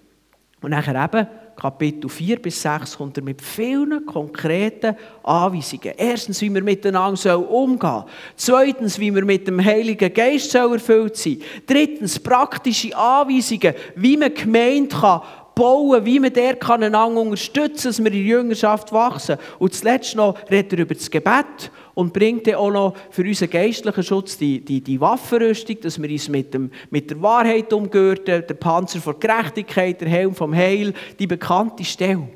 Und 0.61 0.71
nachher 0.71 1.03
eben 1.03 1.27
Kapitel 1.55 2.07
4 2.07 2.39
bis 2.39 2.61
6 2.61 2.97
kommt 2.97 3.17
er 3.17 3.23
mit 3.23 3.41
vielen 3.41 4.05
konkreten 4.05 4.95
Anweisungen. 5.23 5.93
Erstens, 5.97 6.39
wie 6.41 6.53
wir 6.53 6.63
miteinander 6.63 7.49
umgehen 7.49 7.79
sollen. 7.79 8.05
Zweitens, 8.35 8.99
wie 8.99 9.13
wir 9.13 9.25
mit 9.25 9.47
dem 9.47 9.63
Heiligen 9.63 10.13
Geist 10.13 10.53
erfüllt 10.53 11.17
sein 11.17 11.41
Drittens, 11.65 12.19
praktische 12.19 12.95
Anweisungen, 12.95 13.73
wie 13.95 14.17
man 14.17 14.33
Gemeinde 14.33 14.95
kann 14.95 15.21
bauen, 15.57 16.05
wie 16.05 16.19
der 16.29 16.55
kann 16.55 16.83
einander 16.83 17.21
unterstützen 17.21 17.87
dass 17.87 17.99
wir 17.99 18.07
in 18.07 18.13
der 18.13 18.21
Jüngerschaft 18.21 18.91
wachsen. 18.91 19.37
Und 19.59 19.73
zuletzt 19.73 20.15
noch 20.15 20.37
redet 20.49 20.73
er 20.73 20.79
über 20.79 20.93
das 20.93 21.09
Gebet 21.09 21.71
und 21.95 22.13
bringt 22.13 22.45
dann 22.45 22.55
auch 22.55 22.71
noch 22.71 22.93
für 23.09 23.23
unseren 23.23 23.49
geistlichen 23.49 24.03
Schutz 24.03 24.37
die, 24.37 24.63
die, 24.63 24.81
die 24.81 25.01
Waffenrüstung, 25.01 25.77
dass 25.81 26.01
wir 26.01 26.09
uns 26.09 26.29
mit, 26.29 26.53
dem, 26.53 26.69
mit 26.91 27.09
der 27.09 27.21
Wahrheit 27.21 27.73
umgürten, 27.73 28.43
der 28.47 28.53
Panzer 28.53 28.99
vor 28.99 29.19
Gerechtigkeit, 29.19 29.99
der 29.99 30.09
Helm 30.09 30.35
vom 30.35 30.53
Heil, 30.53 30.93
die 31.17 31.27
bekannte 31.27 31.83
Stelle. 31.83 32.27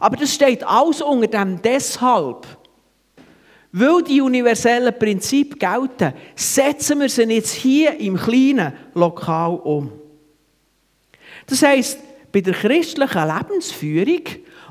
Aber 0.00 0.16
das 0.16 0.34
steht 0.34 0.66
alles 0.66 1.00
unter 1.00 1.28
dem 1.28 1.62
deshalb. 1.62 2.46
Weil 3.70 4.02
die 4.02 4.20
universellen 4.20 4.96
Prinzipien 4.98 5.58
gelten, 5.58 6.14
setzen 6.34 7.00
wir 7.00 7.08
sie 7.08 7.22
jetzt 7.24 7.52
hier 7.52 7.98
im 7.98 8.16
kleinen 8.16 8.72
Lokal 8.94 9.56
um. 9.56 9.92
Das 11.46 11.62
heisst, 11.62 11.98
bei 12.34 12.40
der 12.40 12.54
christlichen 12.54 13.28
Lebensführung, 13.28 14.22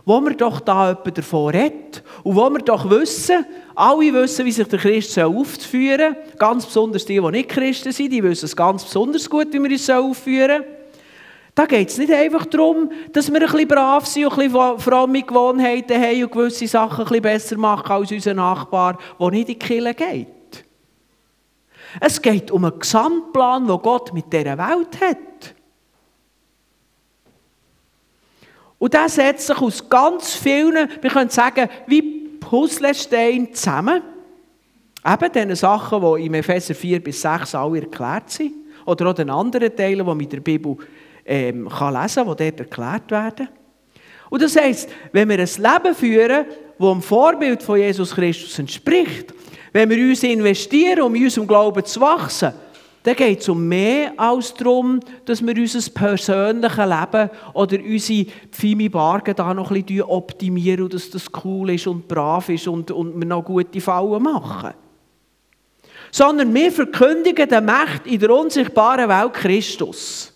wo 0.03 0.19
wir 0.19 0.35
doch 0.35 0.59
da 0.59 0.93
davon 0.93 1.55
reden 1.55 2.01
und 2.23 2.35
wo 2.35 2.49
wir 2.49 2.59
doch 2.59 2.89
wissen, 2.89 3.45
alle 3.73 4.13
wissen, 4.13 4.45
wie 4.45 4.51
sich 4.51 4.67
der 4.67 4.79
Christ 4.79 5.17
aufführen 5.17 6.13
soll, 6.13 6.37
ganz 6.37 6.65
besonders 6.65 7.05
die, 7.05 7.21
die 7.21 7.31
nicht 7.31 7.47
Christen 7.47 7.93
sind, 7.93 8.11
die 8.11 8.21
wissen 8.21 8.45
es 8.45 8.55
ganz 8.55 8.83
besonders 8.83 9.29
gut, 9.29 9.47
wie 9.53 9.63
wir 9.63 9.71
uns 9.71 9.89
aufführen 9.89 10.61
sollen. 10.61 10.77
Da 11.55 11.65
geht 11.65 11.87
es 11.87 11.97
nicht 11.97 12.11
einfach 12.11 12.45
darum, 12.47 12.91
dass 13.13 13.31
wir 13.31 13.39
ein 13.39 13.47
bisschen 13.47 13.67
brav 13.69 14.05
sind 14.07 14.25
und 14.25 14.39
ein 14.39 14.51
bisschen 14.51 14.79
fromme 14.79 15.21
Gewohnheiten 15.21 16.01
haben 16.01 16.23
und 16.23 16.31
gewisse 16.33 16.67
Sachen 16.67 16.99
ein 16.99 17.05
bisschen 17.05 17.21
besser 17.21 17.57
machen 17.57 17.91
als 17.91 18.11
unser 18.11 18.33
Nachbar, 18.33 18.97
der 19.17 19.29
nicht 19.29 19.47
in 19.49 19.59
die 19.59 19.59
Kirche 19.59 19.93
geht. 19.93 20.27
Es 22.01 22.21
geht 22.21 22.51
um 22.51 22.65
einen 22.65 22.77
Gesamtplan, 22.77 23.67
den 23.67 23.77
Gott 23.77 24.13
mit 24.13 24.33
dieser 24.33 24.57
Welt 24.57 24.99
hat. 24.99 25.17
Und 28.83 28.93
der 28.93 29.07
setzt 29.07 29.47
sich 29.47 29.57
aus 29.61 29.87
ganz 29.87 30.35
vielen, 30.35 30.89
wir 30.99 31.09
können 31.09 31.29
sagen, 31.29 31.69
wie 31.87 32.01
Puzzlesteine 32.01 33.49
zusammen. 33.51 34.01
Eben 35.07 35.31
diesen 35.31 35.55
Sachen, 35.55 36.01
die 36.01 36.25
im 36.25 36.33
Epheser 36.33 36.75
4 36.75 37.01
bis 37.01 37.21
6 37.21 37.55
alle 37.55 37.79
erklärt 37.79 38.29
sind. 38.29 38.51
Oder 38.85 39.09
auch 39.09 39.13
den 39.13 39.29
anderen 39.29 39.73
Teilen, 39.73 39.99
die 39.99 40.03
man 40.03 40.19
in 40.19 40.27
der 40.27 40.41
Bibel 40.41 40.75
ähm, 41.25 41.69
kann 41.69 41.93
lesen 41.93 42.25
kann, 42.25 42.35
die 42.35 42.43
dort 42.43 42.59
erklärt 42.59 43.09
werden. 43.09 43.47
Und 44.29 44.41
das 44.41 44.57
heisst, 44.57 44.89
wenn 45.13 45.29
wir 45.29 45.39
ein 45.39 45.47
Leben 45.47 45.95
führen, 45.95 46.45
das 46.77 46.89
dem 46.91 47.01
Vorbild 47.01 47.63
von 47.63 47.79
Jesus 47.79 48.13
Christus 48.13 48.59
entspricht, 48.59 49.33
wenn 49.71 49.89
wir 49.89 50.09
uns 50.09 50.23
investieren, 50.23 51.03
um 51.03 51.15
in 51.15 51.23
unserem 51.23 51.47
Glauben 51.47 51.85
zu 51.85 52.01
wachsen, 52.01 52.51
dann 53.03 53.15
geht 53.17 53.41
es 53.41 53.49
um 53.49 53.67
mehr 53.67 54.13
als 54.15 54.53
darum, 54.53 55.01
dass 55.25 55.45
wir 55.45 55.55
unser 55.55 55.91
persönliches 55.91 56.77
Leben 56.77 57.29
oder 57.53 57.77
unsere 57.77 58.25
Pfimi-Bargen 58.49 59.35
da 59.35 59.53
noch 59.53 59.71
ein 59.71 59.83
bisschen 59.83 60.03
optimieren 60.03 60.87
dass 60.87 61.09
das 61.09 61.25
cool 61.43 61.71
ist 61.71 61.85
und 61.85 62.07
brav 62.07 62.47
ist 62.47 62.67
und, 62.67 62.91
und 62.91 63.19
wir 63.19 63.25
noch 63.25 63.43
gute 63.43 63.81
Fallen 63.81 64.23
machen. 64.23 64.73
Sondern 66.11 66.53
wir 66.53 66.71
verkündigen 66.71 67.49
den 67.49 67.65
Macht 67.65 68.07
in 68.07 68.19
der 68.19 68.29
unsichtbaren 68.29 69.09
Welt 69.09 69.33
Christus. 69.33 70.31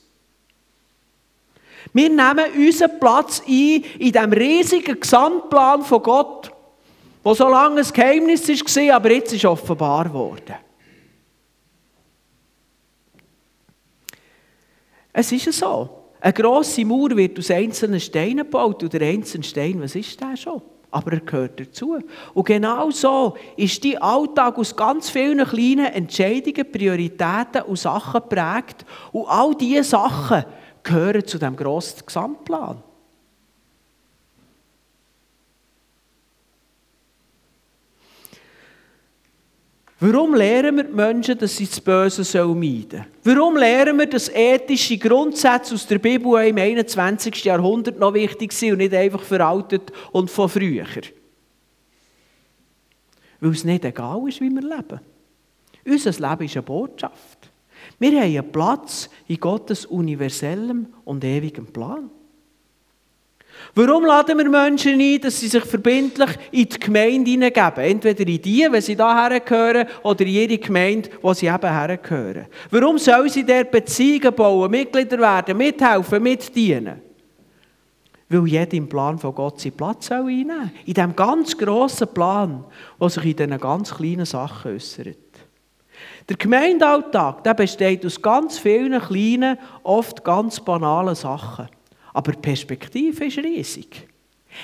Wir 1.94 2.10
nehmen 2.10 2.46
unseren 2.58 3.00
Platz 3.00 3.42
ein 3.48 3.84
in 3.98 4.12
diesem 4.12 4.34
riesigen 4.34 5.00
Gesamtplan 5.00 5.84
von 5.84 6.04
Gott, 6.04 6.52
der 7.24 7.36
so 7.36 7.48
lange 7.48 7.80
ein 7.82 7.88
Geheimnis 7.94 8.48
war, 8.50 8.96
aber 8.96 9.12
jetzt 9.12 9.34
ist 9.34 9.46
offenbar 9.46 10.04
geworden. 10.04 10.67
Es 15.20 15.32
ist 15.32 15.52
so. 15.52 15.90
Eine 16.22 16.32
grosse 16.32 16.86
Mauer 16.86 17.18
wird 17.18 17.40
aus 17.40 17.50
einzelnen 17.50 18.00
Steinen 18.00 18.46
gebaut 18.46 18.84
und 18.84 18.94
der 18.94 19.02
einzelne 19.02 19.44
Stein, 19.44 19.82
was 19.82 19.96
ist 19.96 20.22
der 20.22 20.38
schon? 20.38 20.62
Aber 20.92 21.14
er 21.14 21.22
gehört 21.22 21.60
dazu. 21.60 21.98
Und 22.36 22.46
genau 22.46 22.92
so 22.92 23.36
ist 23.56 23.84
dein 23.84 23.98
Alltag 23.98 24.60
aus 24.60 24.76
ganz 24.76 25.10
vielen 25.10 25.44
kleinen 25.44 25.88
Entscheidungen, 25.88 26.72
Prioritäten 26.72 27.64
und 27.66 27.80
Sachen 27.80 28.22
geprägt. 28.22 28.86
Und 29.12 29.26
all 29.28 29.56
diese 29.56 29.86
Sachen 29.86 30.46
gehören 30.84 31.26
zu 31.26 31.40
dem 31.40 31.56
grossen 31.56 32.06
Gesamtplan. 32.06 32.84
Warum 40.00 40.36
lehren 40.36 40.76
wir 40.76 40.84
die 40.84 40.94
Menschen, 40.94 41.38
dass 41.40 41.58
sie 41.58 41.66
das 41.66 41.82
Böse 41.82 42.22
meiden 42.46 42.90
sollen? 42.90 43.06
Warum 43.24 43.58
lehren 43.58 43.98
wir, 43.98 44.06
dass 44.06 44.30
ethische 44.30 44.98
Grundsätze 44.98 45.74
aus 45.74 45.88
der 45.88 45.98
Bibel 45.98 46.40
im 46.46 46.58
21. 46.58 47.44
Jahrhundert 47.44 47.98
noch 47.98 48.14
wichtig 48.14 48.54
sind 48.54 48.74
und 48.74 48.78
nicht 48.78 48.94
einfach 48.94 49.24
veraltet 49.24 49.92
und 50.12 50.30
von 50.30 50.50
früher? 50.50 50.86
Weil 53.40 53.52
es 53.52 53.64
nicht 53.64 53.86
egal 53.86 54.28
ist, 54.28 54.40
wie 54.40 54.52
wir 54.52 54.62
leben. 54.62 55.00
Unser 55.86 56.12
Leben 56.12 56.46
ist 56.46 56.56
eine 56.56 56.64
Botschaft. 56.64 57.50
Wir 57.98 58.12
haben 58.22 58.38
einen 58.38 58.52
Platz 58.52 59.10
in 59.28 59.40
Gottes 59.40 59.86
universellem 59.86 60.88
und 61.06 61.24
ewigem 61.24 61.66
Plan. 61.68 62.12
Warum 63.76 64.06
laden 64.06 64.38
wir 64.38 64.50
Menschen 64.50 65.00
ein, 65.00 65.22
dass 65.22 65.40
sie 65.40 65.48
sich 65.48 65.64
verbindlich 65.64 66.32
in 66.52 66.68
die 66.68 66.80
Gemeinde 66.80 67.30
hineingeben? 67.30 67.84
Entweder 67.84 68.28
in 68.28 68.42
die, 68.42 68.68
wenn 68.70 68.82
sie 68.82 68.96
hierher 68.96 69.40
gehören, 69.40 69.88
oder 70.04 70.22
in 70.22 70.28
ihre 70.28 70.58
Gemeinde, 70.58 71.10
wo 71.22 71.34
sie 71.34 71.48
eben 71.48 71.72
hergehören. 71.72 72.48
Warum 72.72 72.98
sollen 72.98 73.30
sie 73.30 73.46
dort 73.46 73.70
Beziehungen 73.72 74.34
bauen, 74.34 74.72
Mitglieder 74.72 75.20
werden, 75.20 75.58
mithelfen, 75.58 76.24
mitdienen? 76.24 77.02
Weil 78.30 78.48
jeder 78.48 78.74
im 78.74 78.90
Plan 78.90 79.18
von 79.18 79.34
Gott 79.34 79.62
seinen 79.62 79.78
Platz 79.78 80.12
einnehmen 80.12 80.58
soll. 80.58 80.72
In 80.86 80.94
diesem 80.94 81.16
ganz 81.16 81.58
grossen 81.58 82.08
Plan, 82.14 82.64
der 83.00 83.10
sich 83.10 83.26
in 83.26 83.36
diesen 83.36 83.60
ganz 83.60 83.94
kleinen 83.94 84.26
Sachen 84.26 84.74
äußert. 84.74 85.18
Der 86.28 86.36
Gemeindealltag 86.36 87.44
der 87.44 87.54
besteht 87.54 88.06
aus 88.06 88.22
ganz 88.22 88.60
vielen 88.60 89.00
kleinen, 89.00 89.58
oft 89.84 90.24
ganz 90.24 90.60
banalen 90.60 91.16
Sachen. 91.16 91.70
Aber 92.18 92.32
die 92.32 92.40
Perspektive 92.40 93.26
ist 93.26 93.38
riesig. 93.38 94.08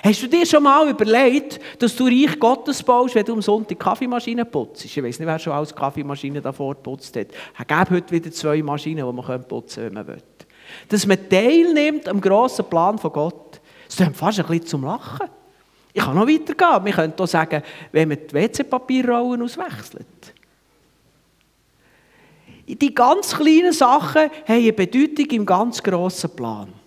Hast 0.04 0.24
du 0.24 0.28
dir 0.28 0.44
schon 0.44 0.64
mal 0.64 0.90
überlegt, 0.90 1.60
dass 1.78 1.96
du 1.96 2.06
Reich 2.06 2.40
Gottes 2.40 2.82
baust, 2.82 3.14
wenn 3.14 3.24
du 3.24 3.34
am 3.34 3.44
Sonntag 3.44 3.80
Kaffeemaschine 3.80 4.44
putzt? 4.44 4.86
Ich 4.86 4.98
weiß 4.98 5.20
nicht, 5.20 5.28
wer 5.28 5.38
schon 5.38 5.54
alles 5.54 5.76
Kaffeemaschinen 5.76 6.42
davor 6.42 6.74
geputzt 6.74 7.16
hat. 7.16 7.28
Es 7.28 7.68
gibt 7.68 7.92
heute 7.92 8.12
wieder 8.12 8.32
zwei 8.32 8.64
Maschinen, 8.64 9.06
die 9.06 9.14
man 9.14 9.44
putzen 9.44 9.84
kann, 9.84 9.86
wenn 9.86 9.94
man 9.94 10.08
will. 10.08 10.24
Dass 10.90 11.06
man 11.06 11.30
teilnimmt 11.30 12.08
am 12.08 12.20
grossen 12.20 12.66
Plan 12.66 12.98
von 12.98 13.14
Gott. 13.14 13.62
Das 13.86 14.00
ist 14.00 14.18
fast 14.18 14.40
ein 14.40 14.48
bisschen 14.48 14.66
zum 14.66 14.84
Lachen. 14.86 15.30
Ich 15.94 16.04
kann 16.04 16.16
noch 16.16 16.28
weitergehen. 16.28 16.86
Wir 16.86 16.94
können 16.94 17.14
auch 17.16 17.28
sagen, 17.28 17.62
wenn 17.92 18.10
man 18.10 18.18
die 18.18 18.34
WC-Papierrollen 18.34 19.44
auswechselt. 19.44 20.08
Die 22.68 22.96
ganz 22.96 23.36
kleinen 23.36 23.74
Sachen 23.74 24.24
haben 24.24 24.32
eine 24.48 24.74
Bedeutung 24.74 25.28
im 25.28 25.46
ganz 25.46 25.84
grossen 25.84 26.32
Plan. 26.32 26.83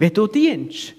Wenn 0.00 0.14
du 0.14 0.26
dienst, 0.26 0.94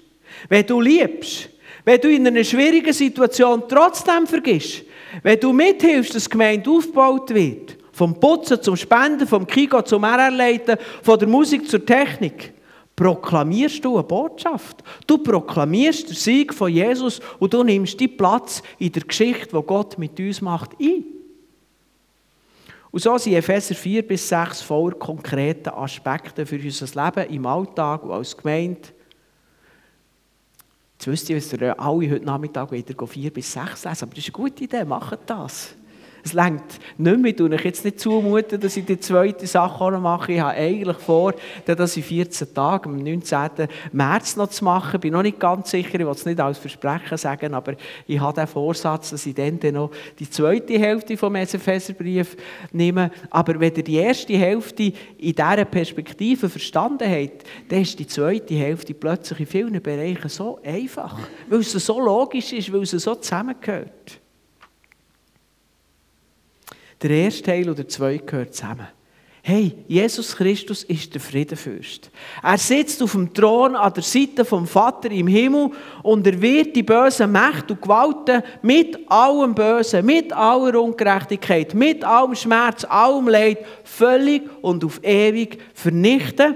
wenn 0.48 0.64
du 0.64 0.80
liebst, 0.80 1.48
wenn 1.84 2.00
du 2.00 2.08
in 2.08 2.24
einer 2.24 2.44
schwierigen 2.44 2.92
Situation 2.92 3.64
trotzdem 3.68 4.28
vergisst, 4.28 4.84
wenn 5.24 5.40
du 5.40 5.52
mithilfst, 5.52 6.14
dass 6.14 6.24
die 6.24 6.30
Gemeinde 6.30 6.70
aufgebaut 6.70 7.34
wird, 7.34 7.76
vom 7.90 8.14
Putzen 8.18 8.62
zum 8.62 8.76
Spenden, 8.76 9.26
vom 9.26 9.44
Kiko 9.44 9.82
zum 9.82 10.04
RR-Leiten, 10.04 10.76
von 11.02 11.18
der 11.18 11.26
Musik 11.26 11.68
zur 11.68 11.84
Technik, 11.84 12.52
proklamierst 12.94 13.84
du 13.84 13.94
eine 13.94 14.04
Botschaft. 14.04 14.84
Du 15.04 15.18
proklamierst 15.18 16.08
den 16.08 16.14
Sieg 16.14 16.54
von 16.54 16.72
Jesus 16.72 17.20
und 17.40 17.52
du 17.52 17.64
nimmst 17.64 17.98
die 17.98 18.06
Platz 18.06 18.62
in 18.78 18.92
der 18.92 19.02
Geschichte, 19.02 19.52
wo 19.52 19.62
Gott 19.62 19.98
mit 19.98 20.18
uns 20.20 20.40
macht, 20.40 20.70
ein. 20.80 21.11
Und 22.92 23.00
so 23.00 23.16
sind 23.16 23.32
Epheser 23.32 23.74
4 23.74 24.06
bis 24.06 24.28
6 24.28 24.60
voller 24.60 24.94
konkreter 24.94 25.76
Aspekte 25.76 26.44
für 26.44 26.56
unser 26.56 27.04
Leben 27.04 27.34
im 27.34 27.46
Alltag 27.46 28.02
und 28.02 28.12
als 28.12 28.36
Gemeinde. 28.36 28.90
Jetzt 30.92 31.06
wisst 31.06 31.30
ihr, 31.30 31.36
dass 31.36 31.52
ihr 31.54 31.80
alle 31.80 32.10
heute 32.10 32.24
Nachmittag 32.24 32.70
wieder 32.70 33.06
4 33.06 33.32
bis 33.32 33.50
6 33.50 33.84
lesen, 33.84 34.02
aber 34.04 34.14
das 34.14 34.18
ist 34.18 34.26
eine 34.26 34.44
gute 34.44 34.64
Idee, 34.64 34.84
macht 34.84 35.18
das. 35.26 35.74
Es 36.24 36.34
längt 36.34 36.62
nicht 36.98 37.18
mehr. 37.18 37.30
Ich 37.30 37.36
tue 37.36 37.50
jetzt 37.56 37.84
nicht 37.84 37.98
zumuten, 37.98 38.60
dass 38.60 38.76
ich 38.76 38.84
die 38.84 39.00
zweite 39.00 39.46
Sache 39.46 39.82
auch 39.82 39.90
noch 39.90 40.00
mache. 40.00 40.32
Ich 40.32 40.40
habe 40.40 40.56
eigentlich 40.56 40.96
vor, 40.98 41.34
das 41.64 41.96
in 41.96 42.02
14 42.04 42.54
Tagen, 42.54 42.90
am 42.90 42.98
19. 42.98 43.68
März 43.92 44.36
noch 44.36 44.48
zu 44.48 44.64
machen. 44.64 44.94
Ich 44.94 45.00
bin 45.00 45.12
noch 45.12 45.22
nicht 45.22 45.40
ganz 45.40 45.70
sicher, 45.70 45.94
ich 45.94 46.06
will 46.06 46.08
es 46.08 46.24
nicht 46.24 46.38
als 46.38 46.58
Versprechen 46.58 47.18
sagen, 47.18 47.54
aber 47.54 47.74
ich 48.06 48.20
habe 48.20 48.40
den 48.40 48.46
Vorsatz, 48.46 49.10
dass 49.10 49.26
ich 49.26 49.34
dann, 49.34 49.58
noch 49.72 49.90
die 50.18 50.30
zweite 50.30 50.78
Hälfte 50.78 51.16
vom 51.16 51.34
Epheserbrief 51.34 52.36
nehme. 52.70 53.10
Aber 53.30 53.58
wenn 53.58 53.74
ihr 53.74 53.82
die 53.82 53.96
erste 53.96 54.34
Hälfte 54.34 54.92
in 55.18 55.34
dieser 55.34 55.64
Perspektive 55.64 56.48
verstanden 56.48 57.10
habt, 57.10 57.44
dann 57.68 57.80
ist 57.80 57.98
die 57.98 58.06
zweite 58.06 58.54
Hälfte 58.54 58.94
plötzlich 58.94 59.40
in 59.40 59.46
vielen 59.46 59.82
Bereichen 59.82 60.28
so 60.28 60.60
einfach, 60.62 61.18
weil 61.48 61.60
es 61.60 61.72
so 61.72 62.00
logisch 62.00 62.52
ist, 62.52 62.72
weil 62.72 62.82
es 62.82 62.90
so 62.90 63.14
zusammengehört. 63.16 64.21
Der 67.02 67.10
erste 67.10 67.42
Teil 67.42 67.64
oder 67.64 67.82
der 67.82 67.88
zweite 67.88 68.24
gehört 68.24 68.54
zusammen. 68.54 68.86
Hey, 69.44 69.74
Jesus 69.88 70.36
Christus 70.36 70.84
ist 70.84 71.14
der 71.14 71.20
Friedenfürst. 71.20 72.12
Er 72.44 72.58
sitzt 72.58 73.02
auf 73.02 73.10
dem 73.10 73.34
Thron 73.34 73.74
an 73.74 73.92
der 73.92 74.04
Seite 74.04 74.44
vom 74.44 74.68
Vater 74.68 75.10
im 75.10 75.26
Himmel 75.26 75.70
und 76.04 76.24
er 76.24 76.40
wird 76.40 76.76
die 76.76 76.84
bösen 76.84 77.32
Mächte 77.32 77.72
und 77.72 77.82
Gewalten 77.82 78.44
mit 78.62 78.96
allem 79.10 79.52
Bösen, 79.52 80.06
mit 80.06 80.32
aller 80.32 80.80
Ungerechtigkeit, 80.80 81.74
mit 81.74 82.04
allem 82.04 82.36
Schmerz, 82.36 82.84
allem 82.84 83.26
Leid 83.26 83.58
völlig 83.82 84.42
und 84.60 84.84
auf 84.84 85.02
ewig 85.02 85.58
vernichten. 85.74 86.54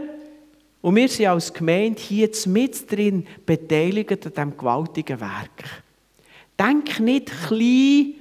Und 0.80 0.94
wir 0.94 1.08
sind 1.08 1.26
als 1.26 1.52
Gemeinde 1.52 2.00
hier 2.00 2.30
mit 2.46 2.92
drin 2.92 3.26
beteiligt 3.44 4.12
an 4.12 4.32
diesem 4.32 4.56
gewaltigen 4.56 5.18
Werk. 5.18 5.82
Denk 6.56 7.00
nicht 7.00 7.32
klein 7.48 8.14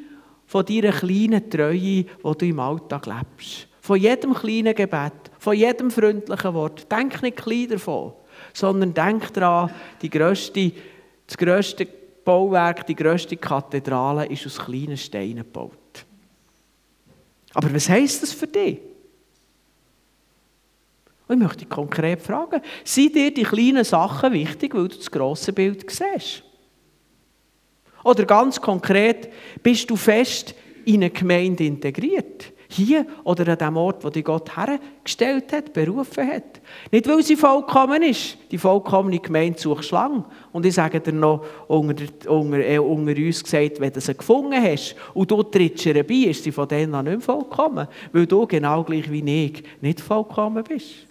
von 0.55 0.65
deiner 0.65 0.93
kleinen 0.93 1.49
Treue, 1.49 1.73
die 1.73 2.07
du 2.23 2.45
im 2.45 2.61
Alltag 2.61 3.07
lebst. 3.07 3.67
Von 3.81 3.99
jedem 3.99 4.33
kleinen 4.33 4.73
Gebet, 4.73 5.11
von 5.37 5.53
jedem 5.53 5.91
freundlichen 5.91 6.53
Wort. 6.53 6.89
Denk 6.89 7.21
nicht 7.21 7.35
klein 7.35 7.67
davon, 7.67 8.13
sondern 8.53 8.93
denk 8.93 9.33
daran, 9.33 9.69
die 10.01 10.09
grösste, 10.09 10.71
das 11.27 11.37
grösste 11.37 11.85
Bauwerk, 12.23 12.87
die 12.87 12.95
grösste 12.95 13.35
Kathedrale 13.35 14.27
ist 14.27 14.45
aus 14.45 14.59
kleinen 14.59 14.95
Steinen 14.95 15.39
gebaut. 15.39 16.05
Aber 17.53 17.73
was 17.73 17.89
heisst 17.89 18.23
das 18.23 18.31
für 18.31 18.47
dich? 18.47 18.79
Und 21.27 21.35
ich 21.35 21.43
möchte 21.43 21.65
dich 21.65 21.69
konkret 21.69 22.21
fragen, 22.21 22.61
sind 22.85 23.13
dir 23.13 23.33
die 23.33 23.43
kleinen 23.43 23.83
Sachen 23.83 24.31
wichtig, 24.31 24.73
weil 24.73 24.87
du 24.87 24.95
das 24.95 25.11
grosse 25.11 25.51
Bild 25.51 25.83
siehst? 25.91 26.44
Oder 28.05 28.25
ganz 28.25 28.61
konkret, 28.61 29.29
bist 29.63 29.89
du 29.89 29.95
fest 29.95 30.53
in 30.85 31.01
eine 31.01 31.09
Gemeinde 31.09 31.65
integriert? 31.65 32.53
Hier 32.67 33.05
oder 33.23 33.51
an 33.51 33.57
dem 33.57 33.77
Ort, 33.77 34.03
wo 34.03 34.11
dich 34.11 34.23
Gott 34.23 34.55
hergestellt 34.55 35.51
hat, 35.51 35.73
berufen 35.73 36.27
hat. 36.27 36.61
Nicht, 36.91 37.07
weil 37.07 37.23
sie 37.23 37.35
vollkommen 37.35 38.03
ist. 38.03 38.37
Die 38.51 38.59
vollkommene 38.59 39.19
Gemeinde 39.19 39.59
sucht 39.59 39.89
lang. 39.89 40.23
Und 40.51 40.67
ich 40.67 40.75
sage 40.75 40.99
dir 40.99 41.13
noch, 41.13 41.43
unter, 41.67 42.05
unter, 42.29 42.59
äh, 42.59 42.77
unter 42.77 43.15
uns 43.15 43.43
gesagt, 43.43 43.79
wenn 43.79 43.91
du 43.91 44.01
sie 44.01 44.15
gefunden 44.15 44.61
hast 44.61 44.95
und 45.15 45.31
du 45.31 45.41
trittst 45.41 45.85
ihr 45.87 46.05
bei, 46.05 46.29
ist 46.29 46.43
sie 46.43 46.51
von 46.51 46.67
denen 46.67 46.91
noch 46.91 47.01
nicht 47.01 47.23
vollkommen. 47.23 47.87
Weil 48.11 48.27
du 48.27 48.45
genau 48.45 48.83
gleich 48.83 49.11
wie 49.11 49.45
ich 49.45 49.63
nicht 49.81 50.01
vollkommen 50.01 50.63
bist. 50.63 51.04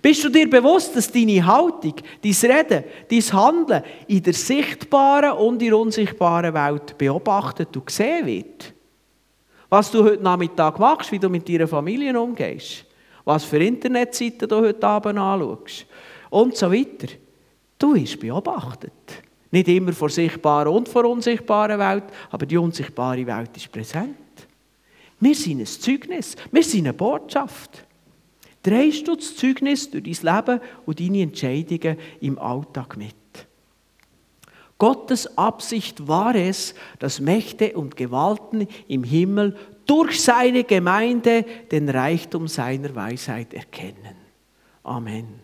Bist 0.00 0.24
du 0.24 0.30
dir 0.30 0.48
bewusst, 0.48 0.96
dass 0.96 1.12
deine 1.12 1.44
Haltung, 1.44 1.94
dein 2.22 2.50
Reden, 2.50 2.84
dein 3.10 3.32
Handeln 3.32 3.82
in 4.06 4.22
der 4.22 4.32
sichtbaren 4.32 5.32
und 5.32 5.60
in 5.60 5.68
der 5.68 5.78
unsichtbaren 5.78 6.54
Welt 6.54 6.96
beobachtet 6.96 7.76
und 7.76 7.86
gesehen 7.86 8.26
wird? 8.26 8.72
Was 9.68 9.90
du 9.90 10.04
heute 10.04 10.22
Nachmittag 10.22 10.78
machst, 10.78 11.12
wie 11.12 11.18
du 11.18 11.28
mit 11.28 11.48
deiner 11.48 11.68
Familie 11.68 12.18
umgehst, 12.18 12.86
was 13.24 13.44
für 13.44 13.62
Internetseiten 13.62 14.48
du 14.48 14.56
heute 14.56 14.86
Abend 14.86 15.18
anschaust 15.18 15.86
und 16.30 16.56
so 16.56 16.72
weiter. 16.72 17.08
Du 17.78 17.92
bist 17.94 18.18
beobachtet. 18.18 18.92
Nicht 19.50 19.68
immer 19.68 19.92
vor 19.92 20.08
sichtbaren 20.08 20.68
und 20.68 20.88
vor 20.88 21.04
unsichtbaren 21.04 21.78
Welt, 21.78 22.04
aber 22.30 22.46
die 22.46 22.56
unsichtbare 22.56 23.26
Welt 23.26 23.50
ist 23.56 23.70
präsent. 23.70 24.16
Wir 25.20 25.34
sind 25.34 25.60
ein 25.60 25.66
Zeugnis, 25.66 26.34
wir 26.50 26.62
sind 26.62 26.86
eine 26.86 26.94
Botschaft. 26.94 27.84
Drehst 28.62 29.08
du 29.08 29.16
das 29.16 29.36
Zeugnis 29.36 29.90
durch 29.90 30.20
dein 30.20 30.36
Leben 30.36 30.60
und 30.86 31.00
deine 31.00 31.22
Entscheidungen 31.22 31.96
im 32.20 32.38
Alltag 32.38 32.96
mit? 32.96 33.14
Gottes 34.78 35.38
Absicht 35.38 36.08
war 36.08 36.34
es, 36.34 36.74
dass 36.98 37.20
Mächte 37.20 37.76
und 37.76 37.96
Gewalten 37.96 38.66
im 38.88 39.04
Himmel 39.04 39.56
durch 39.86 40.20
seine 40.20 40.64
Gemeinde 40.64 41.44
den 41.70 41.88
Reichtum 41.88 42.48
seiner 42.48 42.94
Weisheit 42.94 43.54
erkennen. 43.54 44.16
Amen. 44.82 45.40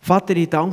Vater, 0.00 0.36
ich 0.36 0.48
danke 0.48 0.68